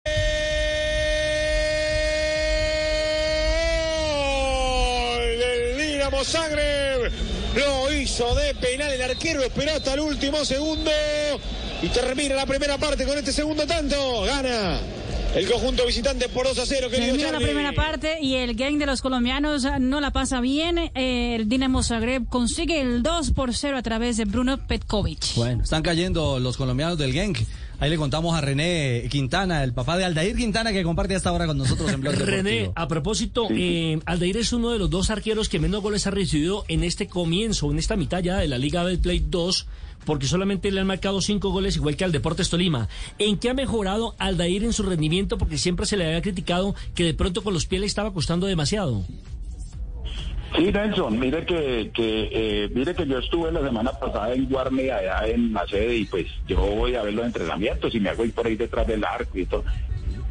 Del 5.38 5.78
Dinamo 5.78 6.24
Zagreb. 6.24 7.12
Lo 7.54 7.92
hizo 7.92 8.34
de 8.34 8.52
penal 8.56 8.90
el 8.90 9.02
arquero, 9.02 9.40
esperó 9.44 9.74
hasta 9.74 9.94
el 9.94 10.00
último 10.00 10.44
segundo. 10.44 10.90
Y 11.80 11.86
termina 11.90 12.34
la 12.34 12.44
primera 12.44 12.76
parte 12.76 13.06
con 13.06 13.16
este 13.16 13.30
segundo 13.30 13.68
tanto. 13.68 14.22
Gana 14.22 14.80
el 15.34 15.50
conjunto 15.50 15.86
visitante 15.86 16.28
por 16.28 16.46
2 16.46 16.58
a 16.58 16.66
0, 16.66 16.88
querido 16.90 17.16
Termina 17.16 17.32
la 17.32 17.40
primera 17.40 17.72
parte 17.72 18.18
y 18.20 18.34
el 18.34 18.54
gang 18.54 18.78
de 18.78 18.86
los 18.86 19.02
colombianos 19.02 19.64
ah, 19.64 19.78
no 19.78 20.00
la 20.00 20.10
pasa 20.10 20.40
bien. 20.40 20.78
Eh, 20.94 21.36
el 21.36 21.48
Dinamo 21.48 21.82
Zagreb 21.82 22.26
consigue 22.28 22.80
el 22.80 23.02
2 23.02 23.32
por 23.32 23.54
0 23.54 23.76
a 23.76 23.82
través 23.82 24.16
de 24.16 24.24
Bruno 24.24 24.58
Petkovic. 24.58 25.34
Bueno, 25.36 25.62
están 25.62 25.82
cayendo 25.82 26.38
los 26.40 26.56
colombianos 26.56 26.98
del 26.98 27.12
Genk. 27.12 27.38
Ahí 27.80 27.90
le 27.90 27.96
contamos 27.96 28.36
a 28.36 28.40
René 28.40 29.06
Quintana, 29.08 29.62
el 29.62 29.72
papá 29.72 29.96
de 29.96 30.04
Aldair 30.04 30.34
Quintana, 30.34 30.72
que 30.72 30.82
comparte 30.82 31.14
hasta 31.14 31.30
ahora 31.30 31.46
con 31.46 31.58
nosotros 31.58 31.92
en 31.92 32.00
Blog 32.00 32.16
René, 32.16 32.72
a 32.74 32.88
propósito, 32.88 33.46
eh, 33.50 34.00
Aldair 34.04 34.36
es 34.38 34.52
uno 34.52 34.70
de 34.70 34.80
los 34.80 34.90
dos 34.90 35.10
arqueros 35.10 35.48
que 35.48 35.60
menos 35.60 35.80
goles 35.80 36.04
ha 36.08 36.10
recibido 36.10 36.64
en 36.66 36.82
este 36.82 37.06
comienzo, 37.06 37.70
en 37.70 37.78
esta 37.78 37.94
mitad 37.94 38.20
ya 38.20 38.38
de 38.38 38.48
la 38.48 38.58
Liga 38.58 38.82
Betplay 38.82 39.20
2, 39.20 39.66
porque 40.08 40.26
solamente 40.26 40.70
le 40.70 40.80
han 40.80 40.86
marcado 40.86 41.20
cinco 41.20 41.50
goles, 41.50 41.76
igual 41.76 41.94
que 41.94 42.02
al 42.02 42.12
Deportes 42.12 42.48
Tolima. 42.48 42.88
¿En 43.18 43.36
qué 43.36 43.50
ha 43.50 43.54
mejorado 43.54 44.14
Aldair 44.18 44.64
en 44.64 44.72
su 44.72 44.82
rendimiento? 44.82 45.36
Porque 45.36 45.58
siempre 45.58 45.84
se 45.84 45.98
le 45.98 46.06
había 46.06 46.22
criticado 46.22 46.74
que 46.94 47.04
de 47.04 47.12
pronto 47.12 47.42
con 47.42 47.52
los 47.52 47.66
pies 47.66 47.82
le 47.82 47.86
estaba 47.86 48.14
costando 48.14 48.46
demasiado. 48.46 49.02
Sí, 50.56 50.72
Nelson, 50.72 51.20
mire 51.20 51.44
que, 51.44 51.90
que 51.92 52.30
eh, 52.32 52.70
mire 52.72 52.94
que 52.94 53.06
yo 53.06 53.18
estuve 53.18 53.52
la 53.52 53.60
semana 53.60 53.90
pasada 53.92 54.32
en 54.32 54.48
Guarne, 54.48 54.90
allá 54.90 55.28
en 55.28 55.52
la 55.52 55.66
sede, 55.66 55.98
y 55.98 56.06
pues 56.06 56.24
yo 56.46 56.56
voy 56.56 56.94
a 56.94 57.02
ver 57.02 57.12
los 57.12 57.26
entrenamientos 57.26 57.94
y 57.94 58.00
me 58.00 58.08
hago 58.08 58.24
ir 58.24 58.32
por 58.32 58.46
ahí 58.46 58.56
detrás 58.56 58.86
del 58.86 59.04
arco 59.04 59.36
y 59.36 59.44
todo. 59.44 59.62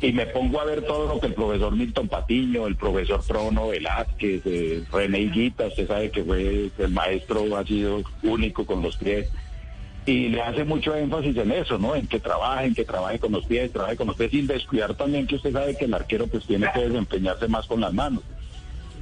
Y 0.01 0.11
me 0.11 0.25
pongo 0.25 0.59
a 0.59 0.65
ver 0.65 0.81
todo 0.87 1.07
lo 1.07 1.19
que 1.19 1.27
el 1.27 1.35
profesor 1.35 1.75
Milton 1.75 2.07
Patiño, 2.07 2.65
el 2.65 2.77
profesor 2.77 3.21
Prono 3.27 3.67
Velázquez, 3.67 4.41
eh, 4.45 4.83
René 4.91 5.19
Higuita, 5.19 5.67
usted 5.67 5.87
sabe 5.87 6.09
que 6.09 6.23
fue 6.23 6.71
el 6.79 6.91
maestro, 6.91 7.55
ha 7.55 7.63
sido 7.63 8.01
único 8.23 8.65
con 8.65 8.81
los 8.81 8.97
pies. 8.97 9.29
Y 10.07 10.29
le 10.29 10.41
hace 10.41 10.63
mucho 10.63 10.95
énfasis 10.95 11.35
en 11.35 11.51
eso, 11.51 11.77
¿no? 11.77 11.93
En 11.93 12.07
que 12.07 12.21
trabaje, 12.21 12.67
en 12.67 12.73
que 12.73 12.85
trabaje 12.85 13.19
con 13.19 13.33
los 13.33 13.45
pies, 13.45 13.73
trabaje 13.73 13.97
con 13.97 14.07
los 14.07 14.15
pies, 14.15 14.31
sin 14.31 14.47
descuidar 14.47 14.95
también 14.95 15.27
que 15.27 15.35
usted 15.35 15.51
sabe 15.51 15.75
que 15.75 15.83
el 15.83 15.93
arquero 15.93 16.27
pues 16.27 16.45
tiene 16.45 16.71
que 16.73 16.87
desempeñarse 16.87 17.49
más 17.49 17.67
con 17.67 17.81
las 17.81 17.93
manos. 17.93 18.23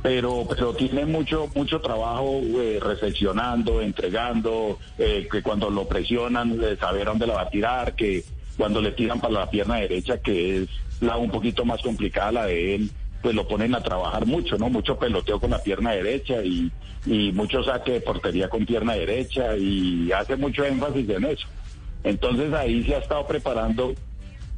pero 0.02 0.48
pero 0.50 0.74
tiene 0.74 1.06
mucho 1.06 1.48
mucho 1.54 1.80
trabajo 1.80 2.42
eh, 2.42 2.80
recepcionando, 2.82 3.82
entregando, 3.82 4.80
eh, 4.98 5.28
que 5.32 5.44
cuando 5.44 5.70
lo 5.70 5.88
presionan 5.88 6.60
saber 6.80 7.06
dónde 7.06 7.28
la 7.28 7.36
va 7.36 7.42
a 7.42 7.50
tirar, 7.52 7.96
que 7.96 8.24
cuando 8.58 8.82
le 8.82 8.92
tiran 8.92 9.20
para 9.22 9.34
la 9.34 9.50
pierna 9.50 9.76
derecha, 9.76 10.18
que 10.18 10.64
es 10.64 10.70
la 11.02 11.18
un 11.18 11.30
poquito 11.30 11.66
más 11.66 11.84
complicada 11.84 12.32
la 12.32 12.46
de 12.48 12.76
él, 12.76 12.92
pues 13.26 13.34
lo 13.34 13.48
ponen 13.48 13.74
a 13.74 13.82
trabajar 13.82 14.28
mucho, 14.28 14.56
¿no? 14.60 14.70
Mucho 14.70 15.00
peloteo 15.00 15.40
con 15.40 15.50
la 15.50 15.58
pierna 15.58 15.94
derecha 15.94 16.44
y, 16.44 16.72
y 17.08 17.32
mucho 17.32 17.64
saque 17.64 17.94
de 17.94 18.02
portería 18.02 18.50
con 18.50 18.68
pierna 18.68 18.94
derecha 18.94 19.58
y 19.58 20.12
hace 20.12 20.36
mucho 20.36 20.64
énfasis 20.64 21.10
en 21.10 21.24
eso. 21.26 21.48
Entonces 22.04 22.54
ahí 22.54 22.84
se 22.84 22.94
ha 22.94 23.00
estado 23.00 23.26
preparando 23.26 23.96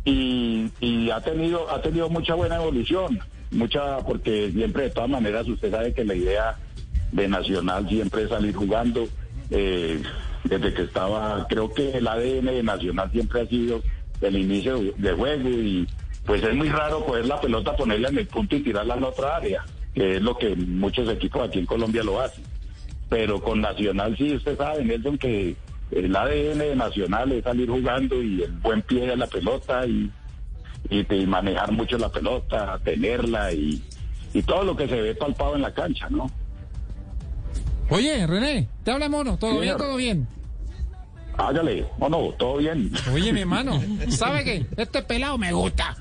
y, 0.04 0.70
y 0.82 1.10
ha 1.12 1.22
tenido 1.22 1.72
ha 1.72 1.82
tenido 1.82 2.10
mucha 2.10 2.36
buena 2.36 2.58
evolución, 2.58 3.18
mucha 3.52 4.00
porque 4.00 4.52
siempre 4.52 4.84
de 4.84 4.90
todas 4.90 5.10
maneras 5.12 5.48
usted 5.48 5.72
sabe 5.72 5.94
que 5.94 6.04
la 6.04 6.16
idea 6.16 6.58
de 7.14 7.26
Nacional 7.30 7.88
siempre 7.88 8.24
es 8.24 8.30
salir 8.30 8.54
jugando. 8.54 9.08
eh, 9.50 10.04
desde 10.44 10.74
que 10.74 10.82
estaba, 10.82 11.48
creo 11.48 11.74
que 11.74 11.92
el 11.92 12.06
ADN 12.06 12.48
de 12.48 12.64
Nacional 12.64 13.10
siempre 13.14 13.44
ha 13.44 13.46
sido 13.48 13.82
el 14.20 14.36
inicio 14.36 14.78
de 14.98 15.14
juego 15.14 15.48
y 15.48 15.88
pues 16.28 16.44
es 16.44 16.54
muy 16.54 16.70
raro 16.70 17.04
coger 17.06 17.26
la 17.26 17.42
pelota, 17.42 17.76
ponerla 17.76 18.10
en 18.10 18.20
el 18.20 18.28
punto 18.28 18.56
y 18.56 18.60
tirarla 18.62 18.94
a 18.94 19.00
la 19.00 19.08
otra 19.08 19.38
área, 19.38 19.66
que 19.96 20.18
es 20.18 20.22
lo 20.22 20.38
que 20.38 20.56
muchos 20.56 21.10
equipos 21.10 21.48
aquí 21.48 21.58
en 21.60 21.66
Colombia 21.66 22.04
lo 22.04 22.20
hacen. 22.22 22.44
Pero 23.10 23.42
con 23.42 23.62
Nacional 23.62 24.16
sí, 24.18 24.36
usted 24.36 24.56
sabe, 24.58 24.84
Nelson, 24.84 25.18
que 25.18 25.56
el 25.92 26.14
ADN 26.16 26.60
de 26.60 26.76
Nacional 26.76 27.32
es 27.32 27.44
salir 27.46 27.70
jugando 27.70 28.22
y 28.22 28.44
el 28.44 28.52
buen 28.52 28.82
pie 28.84 29.10
a 29.12 29.16
la 29.16 29.26
pelota 29.28 29.88
y, 29.88 30.12
y, 30.90 31.04
te- 31.06 31.16
y 31.18 31.26
manejar 31.26 31.72
mucho 31.72 31.98
la 31.98 32.10
pelota, 32.10 32.78
tenerla 32.84 33.54
y, 33.54 33.82
y 34.34 34.42
todo 34.44 34.64
lo 34.66 34.76
que 34.76 34.88
se 34.90 35.02
ve 35.02 35.16
palpado 35.16 35.56
en 35.56 35.62
la 35.62 35.74
cancha, 35.74 36.10
¿no? 36.10 36.30
Oye, 37.90 38.28
René, 38.28 38.68
te 38.84 38.92
habla 38.92 39.08
mono, 39.08 39.38
¿todo 39.38 39.62
bien? 39.62 39.78
¿Todo 39.78 39.96
bien? 39.96 40.28
Hágale, 41.38 41.86
o 42.00 42.10
no, 42.10 42.32
todo 42.38 42.58
bien. 42.58 42.92
Oye, 43.14 43.32
mi 43.32 43.40
hermano, 43.48 43.82
¿sabe 44.10 44.44
qué? 44.44 44.66
Este 44.76 45.02
pelado 45.02 45.38
me 45.38 45.54
gusta. 45.54 45.96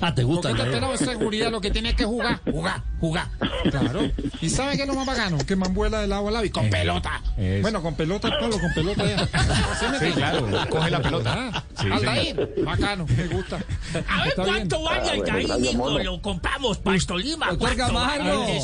Ah, 0.00 0.14
te 0.14 0.22
gusta. 0.22 0.48
Porque 0.50 0.62
Aldair. 0.62 0.98
seguridad, 0.98 1.50
lo 1.50 1.60
que 1.60 1.70
tiene 1.70 1.94
que 1.96 2.04
jugar, 2.04 2.40
jugar, 2.50 2.82
jugar. 3.00 3.28
Claro. 3.70 4.10
¿Y 4.40 4.50
sabe 4.50 4.76
qué 4.76 4.82
es 4.82 4.88
lo 4.88 4.94
más 4.94 5.06
bacano? 5.06 5.38
Que 5.46 5.56
man 5.56 5.72
vuela 5.72 6.00
de 6.00 6.06
lado 6.08 6.28
a 6.28 6.30
lado 6.30 6.44
y 6.44 6.50
con 6.50 6.68
pelota. 6.68 7.22
Es- 7.38 7.62
Bueno, 7.62 7.82
con 7.82 7.94
pelota, 7.94 8.28
Pablo, 8.40 8.58
con 8.58 8.72
pelota 8.74 9.04
ya. 9.06 9.26
¿Sí 9.26 9.86
Sí, 10.00 10.10
claro, 10.12 10.46
coge 10.68 10.90
la 10.90 11.00
pelota. 11.02 11.50
Ah, 11.54 11.62
Sí, 11.80 11.86
Aldair, 11.90 12.54
bacano, 12.64 13.06
me 13.06 13.26
gusta. 13.28 13.56
A 13.56 14.18
ver 14.22 14.28
Está 14.28 14.44
bien. 14.44 14.56
cuánto 14.68 14.82
vale 14.82 15.72
mono. 15.76 15.98
lo 15.98 16.22
compramos 16.22 16.78
para 16.78 16.98
Tolima. 16.98 17.50
Doctor. 17.50 17.70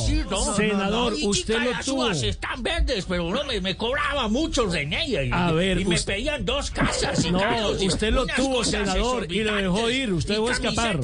Sí, 0.06 0.22
Senador, 0.56 0.90
no, 0.90 1.10
no. 1.10 1.16
Y 1.16 1.26
usted 1.26 1.58
lo 1.62 1.70
las 1.70 1.84
tuvo. 1.84 2.04
uvas 2.04 2.22
están 2.22 2.62
verdes, 2.62 3.06
pero 3.08 3.30
no 3.30 3.44
me, 3.44 3.60
me 3.60 3.76
cobraba 3.76 4.28
mucho 4.28 4.66
René. 4.66 5.06
Y, 5.08 5.32
A 5.32 5.52
ver, 5.52 5.80
y 5.80 5.84
me 5.84 5.98
pedían 6.00 6.44
dos 6.44 6.70
casas. 6.70 7.24
Y 7.24 7.30
No, 7.30 7.40
usted 7.70 8.12
lo 8.12 8.26
tuvo, 8.26 8.64
senador, 8.64 9.30
y 9.32 9.42
lo 9.42 9.54
dejó 9.54 9.90
ir, 9.90 10.12
usted 10.12 10.34
dejó 10.34 10.50
escapar. 10.50 10.97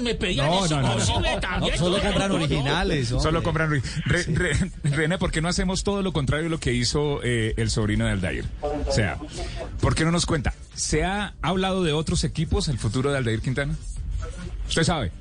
Me 0.00 0.14
pedían 0.14 0.46
No, 0.46 0.64
eso 0.64 0.76
no, 0.76 0.82
no, 0.82 0.88
no. 0.88 0.92
imposible 0.94 1.34
No, 1.34 1.40
también. 1.40 1.78
solo 1.78 1.96
No, 1.98 2.02
compran 2.04 2.30
originales. 2.32 3.08
Solo 3.08 3.42
compran 3.42 3.70
Re- 3.70 4.22
Re- 4.26 4.70
René, 4.84 5.18
¿por 5.18 5.30
qué 5.30 5.40
no 5.40 5.48
hacemos 5.48 5.82
todo 5.84 6.02
lo 6.02 6.12
contrario 6.12 6.44
de 6.44 6.50
lo 6.50 6.58
que 6.58 6.72
hizo 6.72 7.20
eh, 7.22 7.54
el 7.56 7.70
sobrino 7.70 8.04
de 8.06 8.12
Aldair? 8.12 8.44
O 8.86 8.92
sea, 8.92 9.18
¿por 9.80 9.94
qué 9.94 10.04
no 10.04 10.10
nos 10.10 10.26
cuenta? 10.26 10.54
¿Se 10.74 11.04
ha 11.04 11.34
hablado 11.42 11.82
de 11.84 11.92
otros 11.92 12.24
equipos 12.24 12.68
el 12.68 12.78
futuro 12.78 13.10
de 13.12 13.18
Aldair 13.18 13.40
Quintana? 13.40 13.76
Usted 14.68 14.84
sabe. 14.84 15.12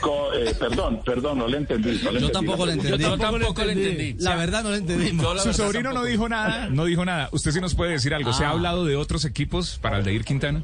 Co- 0.00 0.32
eh, 0.34 0.54
perdón, 0.58 1.00
perdón, 1.04 1.38
no 1.38 1.46
le 1.46 1.58
entendí. 1.58 1.90
no 2.02 2.10
le 2.10 2.20
Yo 2.20 2.26
entendí 2.26 2.32
tampoco 2.32 2.66
la 2.66 2.74
le 2.74 2.80
entendí. 2.80 3.02
Yo 3.04 3.18
tampoco 3.18 3.64
le 3.64 3.72
entendí. 3.72 4.16
La 4.18 4.34
verdad 4.36 4.62
no 4.64 4.70
lo 4.70 4.76
entendimos. 4.76 5.42
Su 5.42 5.52
sobrino 5.52 5.92
no 5.92 6.04
dijo 6.04 6.28
nada, 6.28 6.68
no 6.68 6.84
dijo 6.86 7.04
nada. 7.04 7.28
Usted 7.32 7.52
sí 7.52 7.60
nos 7.60 7.74
puede 7.74 7.92
decir 7.92 8.14
algo. 8.14 8.32
¿Se 8.32 8.44
ha 8.44 8.48
Ah. 8.48 8.52
hablado 8.52 8.84
de 8.84 8.96
otros 8.96 9.24
equipos 9.24 9.78
para 9.80 9.96
Aldair 9.98 10.24
Quintana? 10.24 10.62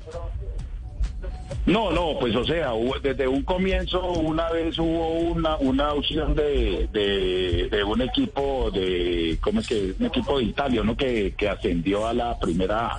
No, 1.66 1.90
no, 1.90 2.16
pues 2.20 2.35
o 2.37 2.44
sea, 2.44 2.73
hubo- 2.75 2.99
desde 3.00 3.26
un 3.26 3.42
comienzo 3.42 4.00
una 4.12 4.49
vez 4.50 4.78
hubo 4.78 5.11
una 5.18 5.56
una 5.56 5.92
opción 5.92 6.35
de, 6.35 6.88
de, 6.92 7.68
de 7.70 7.85
un 7.85 8.00
equipo 8.02 8.70
de, 8.70 9.37
¿cómo 9.40 9.61
es 9.61 9.66
que? 9.68 9.92
Un 9.99 10.06
equipo 10.06 10.38
de 10.38 10.44
Italia, 10.44 10.82
¿no? 10.85 10.96
Que, 10.96 11.35
que 11.37 11.49
ascendió 11.49 12.06
a 12.06 12.14
la 12.14 12.38
primera 12.38 12.99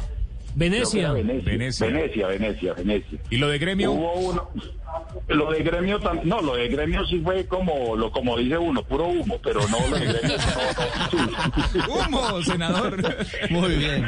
Venecia. 0.56 1.14
Venecia. 1.14 1.52
Venecia. 1.52 1.88
Venecia, 1.88 2.28
Venecia, 2.28 2.74
Venecia. 2.74 3.20
¿Y 3.30 3.38
lo 3.38 3.48
de 3.48 3.58
gremio? 3.60 3.92
Hubo 3.92 4.14
uno, 4.16 4.50
lo 5.28 5.52
de 5.52 5.62
gremio, 5.62 6.00
no, 6.24 6.42
lo 6.42 6.56
de 6.56 6.70
gremio 6.70 7.06
sí 7.06 7.20
fue 7.20 7.46
como, 7.48 7.96
lo 7.96 8.12
como 8.12 8.38
dice 8.38 8.58
uno, 8.58 8.82
puro 8.84 9.08
humo, 9.08 9.40
pero 9.44 9.60
no, 9.68 9.78
lo 9.90 9.98
de 9.98 10.06
gremio 10.06 10.38
no, 10.38 11.58
no, 11.58 11.68
sí. 11.72 11.80
¡Humo, 11.90 12.42
senador! 12.44 12.98
Muy 13.50 13.76
bien. 13.76 14.06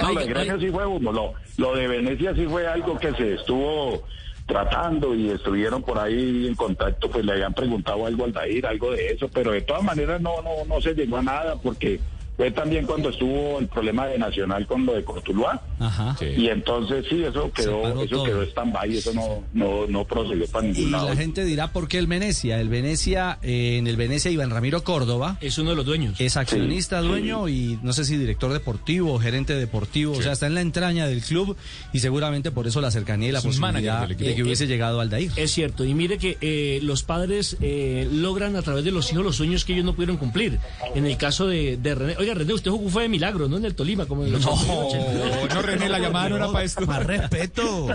No, 0.00 0.12
lo 0.12 0.20
de 0.20 0.26
gremio 0.26 0.60
sí 0.60 0.70
fue 0.70 0.86
humo, 0.86 1.12
lo, 1.12 1.34
lo 1.58 1.76
de 1.76 1.86
Venecia 1.86 2.34
sí 2.34 2.46
fue 2.46 2.66
algo 2.66 2.98
que 2.98 3.12
se 3.12 3.34
estuvo 3.34 4.02
tratando 4.46 5.14
y 5.14 5.30
estuvieron 5.30 5.82
por 5.82 5.98
ahí 5.98 6.46
en 6.46 6.54
contacto, 6.54 7.10
pues 7.10 7.24
le 7.24 7.32
habían 7.32 7.54
preguntado 7.54 8.06
algo 8.06 8.24
al 8.24 8.32
Dair, 8.32 8.66
algo 8.66 8.92
de 8.92 9.08
eso, 9.08 9.28
pero 9.28 9.52
de 9.52 9.62
todas 9.62 9.82
maneras 9.82 10.20
no, 10.20 10.42
no, 10.42 10.64
no 10.66 10.80
se 10.80 10.94
llegó 10.94 11.18
a 11.18 11.22
nada 11.22 11.56
porque 11.56 12.00
fue 12.36 12.50
también 12.50 12.86
cuando 12.86 13.08
estuvo 13.08 13.58
el 13.58 13.66
problema 13.66 14.06
de 14.06 14.18
Nacional 14.18 14.66
con 14.66 14.84
lo 14.84 14.94
de 14.94 15.04
Cortuluá. 15.04 15.62
Ajá. 15.78 16.16
Y 16.24 16.48
entonces 16.48 17.04
sí, 17.08 17.22
eso 17.22 17.50
quedó, 17.52 17.86
eso 18.02 18.06
todo. 18.08 18.24
quedó 18.24 18.42
stand-by, 18.42 18.96
eso 18.96 19.12
no, 19.12 19.42
no, 19.52 19.86
no 19.86 20.04
procedió 20.06 20.46
para 20.48 20.66
Y 20.66 20.72
ningún 20.72 20.92
lado. 20.92 21.08
la 21.10 21.16
gente 21.16 21.44
dirá 21.44 21.72
por 21.72 21.88
qué 21.88 21.98
el 21.98 22.06
Venecia. 22.06 22.60
El 22.60 22.68
Venecia, 22.68 23.38
eh, 23.42 23.76
en 23.78 23.86
el 23.86 23.96
Venecia, 23.96 24.30
Iván 24.30 24.50
Ramiro 24.50 24.82
Córdoba 24.84 25.38
Es 25.40 25.58
uno 25.58 25.70
de 25.70 25.76
los 25.76 25.84
dueños. 25.84 26.14
es 26.20 26.36
accionista, 26.36 27.00
Sí, 27.02 27.08
dueño 27.08 27.48
y 27.48 27.78
no 27.82 27.92
sé 27.92 28.04
si 28.04 28.16
director 28.16 28.52
deportivo 28.52 29.12
o 29.14 29.18
gerente 29.18 29.54
deportivo. 29.54 30.12
O 30.12 30.22
sea, 30.22 30.32
está 30.32 30.46
en 30.46 30.54
la 30.54 30.60
entraña 30.60 31.06
del 31.06 31.20
club 31.22 31.56
y 31.92 31.98
seguramente 32.00 32.50
por 32.50 32.66
eso 32.66 32.80
la 32.80 32.90
cercanía 32.90 33.28
y 33.28 33.32
la 33.32 33.40
posibilidad 33.42 34.08
de 34.08 34.16
que 34.16 34.42
hubiese 34.42 34.66
llegado 34.66 35.00
al 35.00 35.10
Dair. 35.10 35.30
Es 35.36 35.50
cierto, 35.52 35.84
y 35.84 35.94
mire 35.94 36.18
que 36.18 36.38
eh, 36.40 36.80
los 36.82 37.02
padres 37.02 37.56
eh, 37.60 38.08
logran 38.12 38.56
a 38.56 38.62
través 38.62 38.84
de 38.84 38.90
los 38.92 39.10
hijos 39.12 39.24
los 39.24 39.36
sueños 39.36 39.64
que 39.64 39.72
ellos 39.74 39.84
no 39.84 39.94
pudieron 39.94 40.16
cumplir. 40.16 40.58
En 40.94 41.06
el 41.06 41.16
caso 41.16 41.46
de, 41.46 41.76
de 41.76 41.94
René, 41.94 42.16
oiga 42.18 42.34
René, 42.34 42.52
usted 42.54 42.70
jugó 42.70 42.88
fue 42.88 43.02
de 43.02 43.08
milagro, 43.08 43.48
¿no? 43.48 43.56
En 43.56 43.64
el 43.64 43.74
Tolima, 43.74 44.06
como 44.06 44.22
en 44.22 44.28
el 44.28 44.34
88. 44.36 45.46
No, 45.48 45.54
no, 45.54 45.62
René, 45.66 45.88
la 45.88 45.98
llamada 45.98 46.28
no 46.30 46.36
era 46.36 46.48
para 46.48 46.64
esto. 46.64 46.86
Más 46.86 47.04
respeto. 47.04 47.88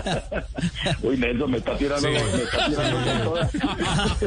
Uy, 1.02 1.16
Nelson, 1.16 1.50
me 1.50 1.58
está 1.58 1.76
tirando, 1.76 2.08
Sí. 2.08 2.14
me 2.14 2.42
está 2.42 2.66
tirando 2.66 2.98
con 2.98 3.22
toda. 3.24 3.50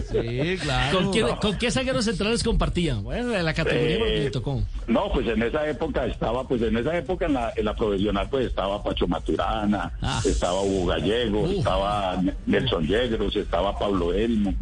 Sí, 0.01 0.57
claro. 0.61 0.97
¿Con, 0.97 1.11
quién- 1.11 1.35
¿Con 1.41 1.57
qué 1.57 1.71
zagueros 1.71 2.05
centrales 2.05 2.43
compartían? 2.43 3.03
Bueno, 3.03 3.29
de 3.29 3.43
la 3.43 3.53
categoría 3.53 3.97
porque 3.99 4.17
Eh, 4.17 4.23
le 4.25 4.31
tocó. 4.31 4.61
No, 4.87 5.11
pues 5.11 5.27
en 5.27 5.41
esa 5.43 5.67
época 5.69 6.05
estaba, 6.05 6.47
pues 6.47 6.61
en 6.61 6.77
esa 6.77 6.97
época 6.97 7.25
en 7.25 7.33
la, 7.33 7.53
en 7.55 7.65
la 7.65 7.75
profesional 7.75 8.27
pues 8.29 8.47
estaba 8.47 8.81
Pacho 8.83 9.07
Maturana, 9.07 9.91
Ah. 10.01 10.21
estaba 10.25 10.61
Hugo 10.61 10.87
Gallego, 10.87 11.47
estaba 11.47 12.21
Nelson 12.45 12.85
Yegros, 12.87 13.35
estaba 13.35 13.77
Pablo 13.77 14.13
Elmo. 14.13 14.53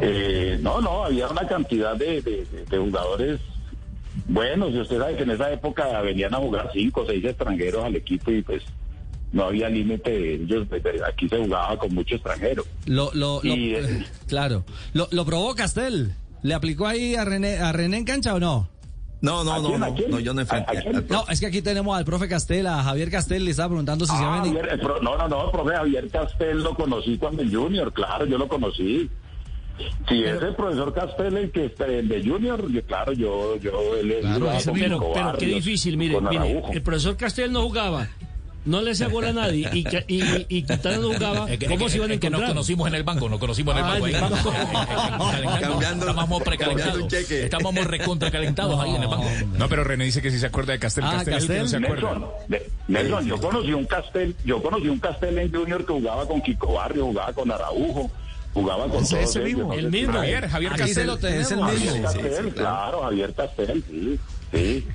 Eh, 0.00 0.58
no, 0.62 0.80
no, 0.80 1.04
había 1.04 1.28
una 1.28 1.46
cantidad 1.46 1.96
de, 1.96 2.22
de- 2.22 2.44
de- 2.46 2.64
de 2.68 2.78
jugadores 2.78 3.40
buenos 4.26 4.70
y 4.72 4.80
usted 4.80 4.98
sabe 4.98 5.16
que 5.16 5.22
en 5.22 5.30
esa 5.30 5.52
época 5.52 6.00
venían 6.02 6.34
a 6.34 6.38
jugar 6.38 6.70
cinco 6.72 7.02
o 7.02 7.06
seis 7.06 7.24
extranjeros 7.24 7.84
al 7.84 7.96
equipo 7.96 8.30
y 8.30 8.42
pues 8.42 8.62
no 9.32 9.44
había 9.44 9.68
límite, 9.68 10.34
ellos 10.34 10.66
pues, 10.68 10.82
aquí 11.06 11.28
se 11.28 11.36
jugaba 11.38 11.78
con 11.78 11.94
muchos 11.94 12.14
extranjeros. 12.16 12.66
Lo, 12.86 13.10
lo, 13.14 13.40
eh, 13.44 14.04
claro. 14.26 14.64
Lo, 14.94 15.06
lo 15.10 15.24
probó 15.26 15.54
Castel. 15.54 16.12
¿Le 16.42 16.54
aplicó 16.54 16.86
ahí 16.86 17.14
a 17.16 17.24
René, 17.24 17.58
a 17.58 17.72
René 17.72 17.98
en 17.98 18.04
cancha 18.04 18.34
o 18.34 18.40
no? 18.40 18.68
No, 19.20 19.42
no, 19.42 19.52
¿A 19.52 19.58
no, 19.58 19.68
quién, 19.96 20.08
no, 20.10 20.16
no, 20.16 20.20
yo 20.20 20.32
no 20.32 20.40
enfrenté. 20.42 20.84
No, 21.10 21.24
es 21.28 21.40
que 21.40 21.46
aquí 21.46 21.60
tenemos 21.60 21.98
al 21.98 22.04
profe 22.04 22.28
Castel, 22.28 22.68
a 22.68 22.82
Javier 22.84 23.10
Castel, 23.10 23.44
le 23.44 23.50
estaba 23.50 23.70
preguntando 23.70 24.06
si 24.06 24.16
se 24.16 24.22
Ah, 24.22 24.36
ha 24.38 24.40
venido. 24.42 24.60
Javier, 24.62 24.80
pro- 24.80 25.02
no, 25.02 25.16
no, 25.18 25.28
no, 25.28 25.46
el 25.46 25.50
profe 25.50 25.74
Javier 25.74 26.08
Castel 26.08 26.62
lo 26.62 26.74
conocí 26.76 27.18
cuando 27.18 27.42
el 27.42 27.54
Junior, 27.54 27.92
claro, 27.92 28.24
yo 28.26 28.38
lo 28.38 28.46
conocí. 28.46 29.10
Si 30.08 30.24
es 30.24 30.42
el 30.42 30.54
profesor 30.54 30.92
Castel 30.94 31.36
el 31.36 31.50
que 31.50 31.66
está 31.66 31.86
el 31.86 32.08
de 32.08 32.22
Junior, 32.22 32.70
yo, 32.70 32.82
claro, 32.82 33.12
yo, 33.12 33.56
yo, 33.56 33.96
él 33.96 34.10
él 34.12 34.20
Claro, 34.20 34.48
Pero, 34.74 35.12
pero 35.14 35.32
qué 35.38 35.46
difícil, 35.46 35.96
mire, 35.96 36.20
mire, 36.20 36.62
el 36.72 36.82
profesor 36.82 37.16
Castel 37.16 37.52
no 37.52 37.62
jugaba, 37.62 38.08
no 38.64 38.82
le 38.82 38.90
hacía 38.90 39.08
gol 39.08 39.24
a 39.24 39.32
nadie 39.32 39.68
y, 39.72 39.78
y, 39.78 40.22
y, 40.22 40.46
y 40.48 40.62
Quintana 40.62 40.98
no 40.98 41.12
jugaba, 41.14 41.50
Es 41.50 41.58
que- 41.58 41.66
¿cómo 41.66 41.86
es 41.86 41.92
se 41.92 41.98
iban 41.98 42.10
a 42.10 42.14
es 42.14 42.20
que 42.20 42.28
nos 42.28 42.38
encontrar? 42.40 42.50
conocimos 42.56 42.88
en 42.88 42.94
el 42.96 43.02
banco, 43.02 43.28
nos 43.28 43.38
conocimos 43.38 43.72
en 43.74 43.78
el 43.78 43.84
Ah, 43.84 43.88
banco. 43.98 44.06
en 44.08 44.14
ahí, 44.14 45.58
Estábamos 46.00 46.42
precalentados. 46.42 47.12
Estábamos 47.12 47.86
recontra 47.86 48.30
calentados 48.30 48.80
ahí 48.80 48.94
en 48.94 49.02
el 49.02 49.08
banco. 49.08 49.26
No, 49.58 49.68
pero 49.68 49.84
René 49.84 50.04
dice 50.04 50.20
que 50.22 50.30
sí 50.30 50.38
se 50.38 50.46
acuerda 50.46 50.72
de 50.72 50.78
Castel. 50.78 51.04
Ah, 51.06 51.22
Castel, 51.24 51.34
es 51.56 51.62
no 51.62 51.68
se 51.68 51.76
acuerda. 51.76 52.20
Nelson, 52.88 53.26
yo 53.26 53.38
conocí 53.40 53.72
un 53.72 53.84
Castel, 53.86 54.34
yo 54.44 54.62
conocí 54.62 54.88
un 54.88 54.98
Castel 54.98 55.38
en 55.38 55.52
Junior 55.52 55.84
que 55.86 55.92
jugaba 55.92 56.26
con 56.26 56.40
Kiko 56.42 56.74
Barrio, 56.74 57.06
jugaba 57.06 57.32
con 57.32 57.50
Araujo, 57.50 58.10
jugaba 58.54 58.88
con 58.88 59.02
¿Es 59.02 59.10
todos 59.10 59.22
ese 59.24 59.40
mismo? 59.40 59.72
El 59.72 59.90
mismo. 59.90 60.12
Javier, 60.14 60.48
Javier 60.48 60.72
Castel. 60.76 61.10
Es 61.24 61.50
el 61.50 61.60
Javier 61.60 61.80
mismo. 61.92 62.02
Castel, 62.02 62.54
claro, 62.54 63.02
Javier 63.02 63.34
Castel, 63.34 63.84
sí, 63.88 64.18
sí. 64.52 64.86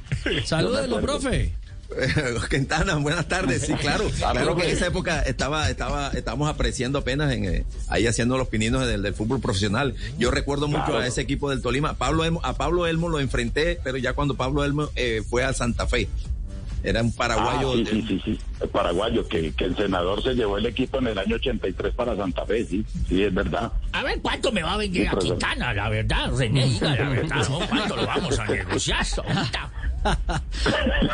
Salúdelo, 0.46 1.00
profe. 1.02 1.54
Quintana, 2.50 2.96
buenas 2.96 3.28
tardes. 3.28 3.62
Sí, 3.64 3.74
claro. 3.74 4.06
Claro 4.18 4.56
que 4.56 4.64
en 4.64 4.70
esa 4.76 4.88
época 4.88 5.22
estaba, 5.22 5.70
estaba, 5.70 6.08
estábamos 6.10 6.50
apreciando 6.50 7.00
apenas 7.00 7.32
en, 7.32 7.46
eh, 7.46 7.66
ahí 7.88 8.08
haciendo 8.08 8.36
los 8.38 8.48
pininos 8.48 8.88
del, 8.88 9.04
del 9.04 9.14
fútbol 9.14 9.40
profesional. 9.42 9.94
Yo 10.18 10.32
recuerdo 10.32 10.68
mucho 10.68 10.86
Claro. 10.86 11.00
a 11.00 11.08
ese 11.08 11.22
equipo 11.22 11.50
del 11.52 11.62
Tolima. 11.62 11.94
Pablo 11.96 12.24
Elmo- 12.26 12.40
a 12.44 12.54
Pablo 12.56 12.88
Elmo 12.88 13.10
lo 13.10 13.20
enfrenté, 13.20 13.80
pero 13.84 13.98
ya 13.98 14.14
cuando 14.14 14.34
Pablo 14.36 14.64
Elmo 14.64 14.90
eh, 14.96 15.22
fue 15.30 15.44
a 15.44 15.54
Santa 15.54 15.86
Fe. 15.86 16.08
Era 16.84 17.02
un 17.02 17.14
paraguayo. 17.14 17.72
Ah, 17.72 17.76
sí, 17.78 17.86
sí, 17.86 18.06
sí, 18.08 18.22
sí, 18.26 18.40
el 18.62 18.70
paraguayo, 18.70 19.26
que, 19.28 19.54
que 19.54 19.66
el 19.66 19.76
senador 19.78 20.22
se 20.22 20.34
llevó 20.34 20.58
el 20.58 20.66
equipo 20.66 20.98
en 21.00 21.08
el 21.08 21.18
año 21.18 21.36
83 21.38 21.94
para 21.96 22.16
Santa 22.16 22.46
Fe, 22.46 22.66
sí, 22.66 22.86
sí, 23.08 23.24
es 23.24 23.34
verdad. 23.34 23.72
A 23.94 24.04
ver, 24.04 24.20
¿cuánto 24.22 24.52
me 24.52 24.62
va 24.64 24.74
a 24.74 24.78
vender 24.78 25.04
Sí, 25.04 25.08
a. 25.08 25.18
Quintana? 25.20 25.74
La 25.74 25.90
verdad, 25.90 26.32
René, 26.38 26.66
diga 26.70 26.96
la 26.96 27.10
verdad, 27.10 27.50
¿no? 27.50 27.60
¿Cuánto 27.68 27.96
lo 27.96 28.06
vamos 28.06 28.38
a 28.38 28.46
negociar 28.48 29.06
ahorita? 29.26 29.72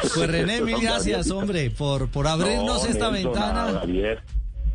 Pues 0.01 0.27
René, 0.27 0.61
mil 0.61 0.81
gracias, 0.81 1.29
hombre, 1.29 1.69
por, 1.69 2.09
por 2.09 2.27
abrirnos 2.27 2.83
No, 2.83 2.89
esta 2.89 3.11
Nelson, 3.11 3.13
ventana 3.13 3.53
nada, 3.53 3.79
Javier. 3.81 4.23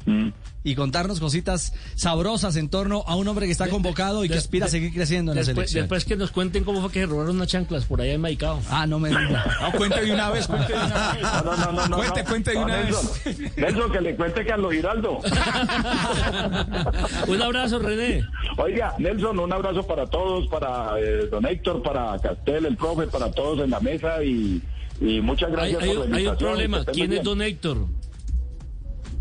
Mm. 0.07 0.29
y 0.65 0.75
contarnos 0.75 1.19
cositas 1.21 1.73
sabrosas 1.95 2.57
en 2.57 2.69
torno 2.69 3.05
a 3.07 3.17
un 3.17 3.27
hombre 3.29 3.47
que 3.47 3.53
está 3.53 3.69
convocado 3.69 4.25
y 4.25 4.29
que 4.29 4.37
aspira 4.37 4.67
a 4.67 4.69
seguir 4.69 4.93
creciendo 4.93 5.33
en 5.33 5.37
la 5.37 5.41
Después, 5.41 5.55
selección. 5.71 5.83
después 5.85 6.05
que 6.05 6.17
nos 6.17 6.31
cuenten 6.31 6.65
cómo 6.65 6.81
fue 6.83 6.91
que 6.91 7.01
se 7.01 7.07
robaron 7.07 7.37
unas 7.37 7.49
chanclas 7.49 7.85
por 7.87 8.01
allá 8.03 8.13
en 8.13 8.21
Maicao. 8.21 8.61
Ah, 8.71 8.87
no 8.87 8.99
me 8.99 9.09
diga. 9.09 9.45
No, 9.63 9.73
cuente 9.73 10.05
de 10.05 10.13
una 10.13 10.31
vez, 10.31 10.47
cuente 10.47 10.73
de 10.73 10.79
una 10.79 11.13
vez. 11.13 11.23
No, 11.23 11.43
no, 11.57 11.73
no, 11.73 11.89
no, 11.89 11.97
Cuente, 11.97 12.23
no. 12.23 12.29
cuente 12.29 12.51
de 12.51 12.57
No, 12.57 12.65
una 12.65 12.83
Nelson, 12.83 13.11
vez. 13.25 13.57
Nelson, 13.57 13.93
que 13.93 14.01
le 14.01 14.17
cuente 14.17 14.45
Carlos 14.47 14.73
Giraldo. 14.75 15.21
Un 17.29 17.43
abrazo, 17.43 17.79
René. 17.79 18.25
Oiga, 18.57 18.95
Nelson, 18.99 19.39
un 19.39 19.53
abrazo 19.53 19.83
para 19.87 20.07
todos, 20.07 20.47
para 20.49 20.99
eh, 21.01 21.27
don 21.31 21.45
Héctor, 21.47 21.83
para 21.83 22.19
Castel, 22.19 22.67
el 22.67 22.77
profe, 22.77 23.07
para 23.07 23.31
todos 23.31 23.61
en 23.61 23.71
la 23.71 23.81
mesa 23.81 24.23
y, 24.23 24.63
y 25.01 25.21
muchas 25.21 25.51
gracias 25.51 25.83
hay- 25.83 25.95
por 25.97 26.09
la 26.09 26.17
hay 26.17 26.27
un 26.27 26.37
problema. 26.37 26.85
¿Quién 26.85 27.05
es 27.05 27.11
bien. 27.11 27.23
don 27.25 27.43
Héctor? 27.43 27.87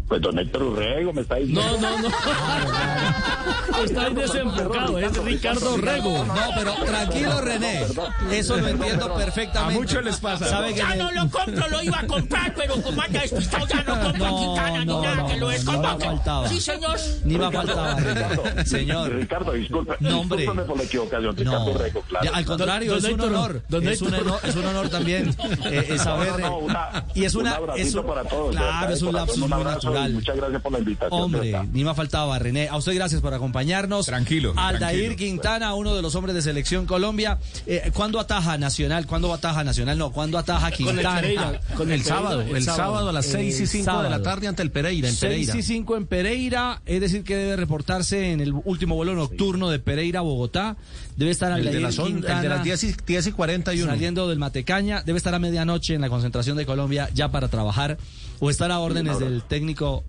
Pues 0.08 0.22
don 0.22 0.38
Héctor 0.38 0.64
Urrego 0.64 1.14
me 1.14 1.22
está 1.22 1.36
diciendo. 1.36 1.62
No, 1.80 1.90
no, 1.90 2.00
no. 2.00 2.08
Está 3.84 4.06
ahí 4.06 4.14
desenfocado. 4.14 5.00
Es 5.00 5.18
Ricardo 5.24 5.78
Rego. 5.78 6.26
No, 6.26 6.34
pero 6.56 6.74
tranquilo, 6.86 7.42
René. 7.42 7.86
Eso 8.32 8.58
lo 8.58 8.68
entiendo 8.68 9.14
perfectamente. 9.16 9.76
A 9.76 9.80
muchos 9.80 10.04
les 10.04 10.18
pasa. 10.18 10.46
¿Sabe 10.48 10.70
que 10.74 10.78
Ya 10.80 10.90
me- 10.90 10.96
no 10.98 11.12
lo 11.12 11.30
compro, 11.30 11.68
lo 11.70 11.82
iba 11.82 12.00
a 12.00 12.08
comprar, 12.08 12.54
pero 12.56 12.76
como 12.82 13.02
anda 13.02 13.22
despistado, 13.22 13.66
ya 13.68 13.84
no 13.84 14.00
compro 14.02 14.26
a 14.26 14.30
No, 14.30 14.38
Quintana 14.38 14.86
no, 14.86 14.96
ni 15.00 15.02
nada, 15.08 15.16
no, 15.16 15.28
que 15.28 15.34
lo 15.38 15.46
no, 15.46 15.52
desconvoque. 15.52 15.88
no 15.88 15.98
me 15.98 16.06
faltaba. 16.06 16.48
Sí, 16.50 16.62
señor. 16.62 17.00
Ni 17.24 17.38
más 17.38 17.54
faltaba, 17.54 17.96
Ricardo. 17.96 18.44
Señor. 18.66 19.12
Ricardo, 19.14 19.52
disculpe. 19.54 19.96
No, 20.00 20.20
hombre. 20.22 20.38
Discúlpeme 20.40 20.68
por 20.68 20.78
la 20.78 20.84
equivocación, 20.84 21.36
Ricardo 21.38 21.60
No, 21.66 21.72
Urrego, 21.72 22.02
claro. 22.02 22.26
Ya, 22.26 22.32
al 22.38 22.46
contrario, 22.46 22.92
Don 22.94 23.06
es 23.06 23.12
un 23.14 23.22
honor. 23.22 23.62
don 23.68 23.88
Es 23.88 24.02
un, 24.02 24.14
honor 24.14 24.40
es 24.44 24.56
un 24.56 24.66
honor 24.66 24.90
también 24.90 25.36
eh, 25.66 25.88
eh, 25.90 25.98
saber. 25.98 26.30
No, 26.34 26.38
no, 26.38 26.50
no, 26.50 26.58
una- 26.60 27.06
y 27.16 27.26
es 27.26 27.36
una. 27.36 27.56
Claro, 27.56 27.74
es 27.76 29.00
de 29.02 29.06
un 29.08 29.14
lapsus 29.16 29.38
muy 29.40 29.52
abrazo 29.52 29.92
y 30.10 30.14
natural. 30.14 30.14
Muchas 30.14 30.36
gracias 30.38 30.62
por 30.62 30.72
la 30.72 30.80
invitación. 30.80 31.10
de 31.10 31.24
Hombre, 31.24 31.70
ni 31.74 31.84
más 31.84 31.96
faltaba, 31.98 32.40
René. 32.40 32.68
A 32.70 32.78
usted 32.78 32.94
gracias 32.96 33.22
por 33.22 33.34
acompañarnos. 33.34 34.06
Tranquilo, 34.06 34.54
Aldair 34.56 35.06
tranquilo. 35.08 35.16
Quintana, 35.16 35.74
uno 35.74 35.96
de 35.96 36.02
los 36.02 36.16
hombres 36.16 36.36
de 36.36 36.42
Selección 36.42 36.86
Colombia. 36.86 37.38
Eh, 37.68 37.92
¿Cuándo 37.94 38.20
ataja 38.20 38.58
Nacional? 38.58 39.08
¿Cuándo 39.08 39.34
ataja 39.34 39.64
Nacional? 39.64 39.98
No, 39.98 40.12
¿cuándo 40.12 40.38
ataja 40.38 40.72
Con 40.72 40.88
el 40.88 40.96
Quintana? 40.96 41.22
Pereira. 41.22 41.60
Con 41.76 41.92
el 41.92 42.04
sábado, 42.04 42.42
el 42.42 42.64
sábado 42.64 43.10
a 43.10 43.14
las 43.14 43.26
El 43.28 43.32
6 43.54 43.60
y 43.62 43.68
5 43.68 43.84
de 43.86 43.94
la 43.98 44.04
sábado. 44.10 44.24
tarde 44.24 44.48
ante 44.48 44.62
el 44.62 44.72
Pereira, 44.72 45.08
en 45.10 45.16
6 45.16 45.30
Pereira. 45.32 45.58
y 45.58 45.62
5 45.64 45.98
en 45.98 46.06
Pereira, 46.08 46.82
es 46.86 47.02
decir, 47.02 47.24
que 47.24 47.36
debe 47.36 47.56
reportarse 47.56 48.32
en 48.32 48.42
el 48.42 48.54
último 48.66 48.96
vuelo 48.96 49.16
nocturno 49.16 49.70
de 49.70 49.80
Pereira 49.80 50.20
a 50.20 50.24
Bogotá. 50.24 50.76
Debe 51.16 51.32
estar 51.32 51.52
El 51.52 51.62
de, 51.64 51.70
Aldair 51.70 51.84
las 51.84 52.00
on- 52.00 52.08
el 52.08 52.14
de 52.14 52.20
Quintana 52.22 52.50
las 52.50 52.64
10 52.64 52.84
y, 52.86 52.96
10 53.06 53.28
y 53.28 53.32
41. 53.32 53.92
saliendo 53.92 54.28
del 54.28 54.40
Matecaña. 54.40 55.04
Debe 55.04 55.18
estar 55.18 55.34
a 55.36 55.40
medianoche 55.40 55.94
en 55.94 56.02
la 56.02 56.10
concentración 56.10 56.58
de 56.58 56.66
Colombia 56.66 57.10
ya 57.14 57.30
para 57.30 57.48
trabajar 57.50 57.98
o 58.44 58.50
estar 58.50 58.72
a 58.72 58.80
órdenes 58.80 59.20
del 59.20 59.42
técnico 59.44 60.04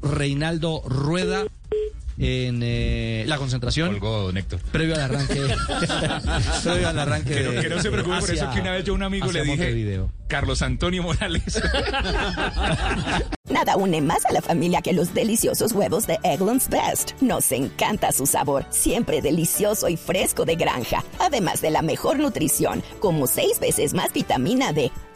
Reinaldo 0.00 0.82
Rueda 0.86 1.44
en 2.18 2.60
eh, 2.62 3.24
la 3.26 3.38
concentración 3.38 3.92
Colgó, 3.98 4.24
don 4.26 4.36
Héctor. 4.36 4.60
previo 4.70 4.94
al 4.94 5.00
arranque. 5.00 5.40
previo 6.62 6.88
al 6.88 6.98
arranque. 6.98 7.34
Que 7.34 7.42
no, 7.42 7.50
de- 7.52 7.60
que 7.62 7.68
no 7.70 7.80
se 7.82 7.90
preocupe 7.90 8.18
por 8.20 8.30
eso 8.30 8.50
que 8.52 8.60
una 8.60 8.72
vez 8.72 8.84
yo 8.84 8.92
a 8.92 8.96
un 8.96 9.02
amigo 9.02 9.32
le 9.32 9.40
dije, 9.42 9.56
Montevideo. 9.56 10.12
Carlos 10.28 10.60
Antonio 10.62 11.02
Morales. 11.02 11.60
Nada 13.50 13.76
une 13.76 14.00
más 14.00 14.24
a 14.26 14.32
la 14.32 14.42
familia 14.42 14.80
que 14.80 14.92
los 14.92 15.12
deliciosos 15.12 15.72
huevos 15.72 16.06
de 16.06 16.18
Eggland's 16.22 16.68
Best. 16.68 17.20
Nos 17.20 17.50
encanta 17.52 18.12
su 18.12 18.26
sabor, 18.26 18.64
siempre 18.70 19.22
delicioso 19.22 19.88
y 19.88 19.96
fresco 19.96 20.44
de 20.44 20.54
granja. 20.56 21.02
Además 21.18 21.60
de 21.62 21.70
la 21.70 21.82
mejor 21.82 22.18
nutrición, 22.18 22.82
como 23.00 23.26
6 23.26 23.58
veces 23.60 23.92
más 23.94 24.12
vitamina 24.12 24.72
D, 24.72 24.92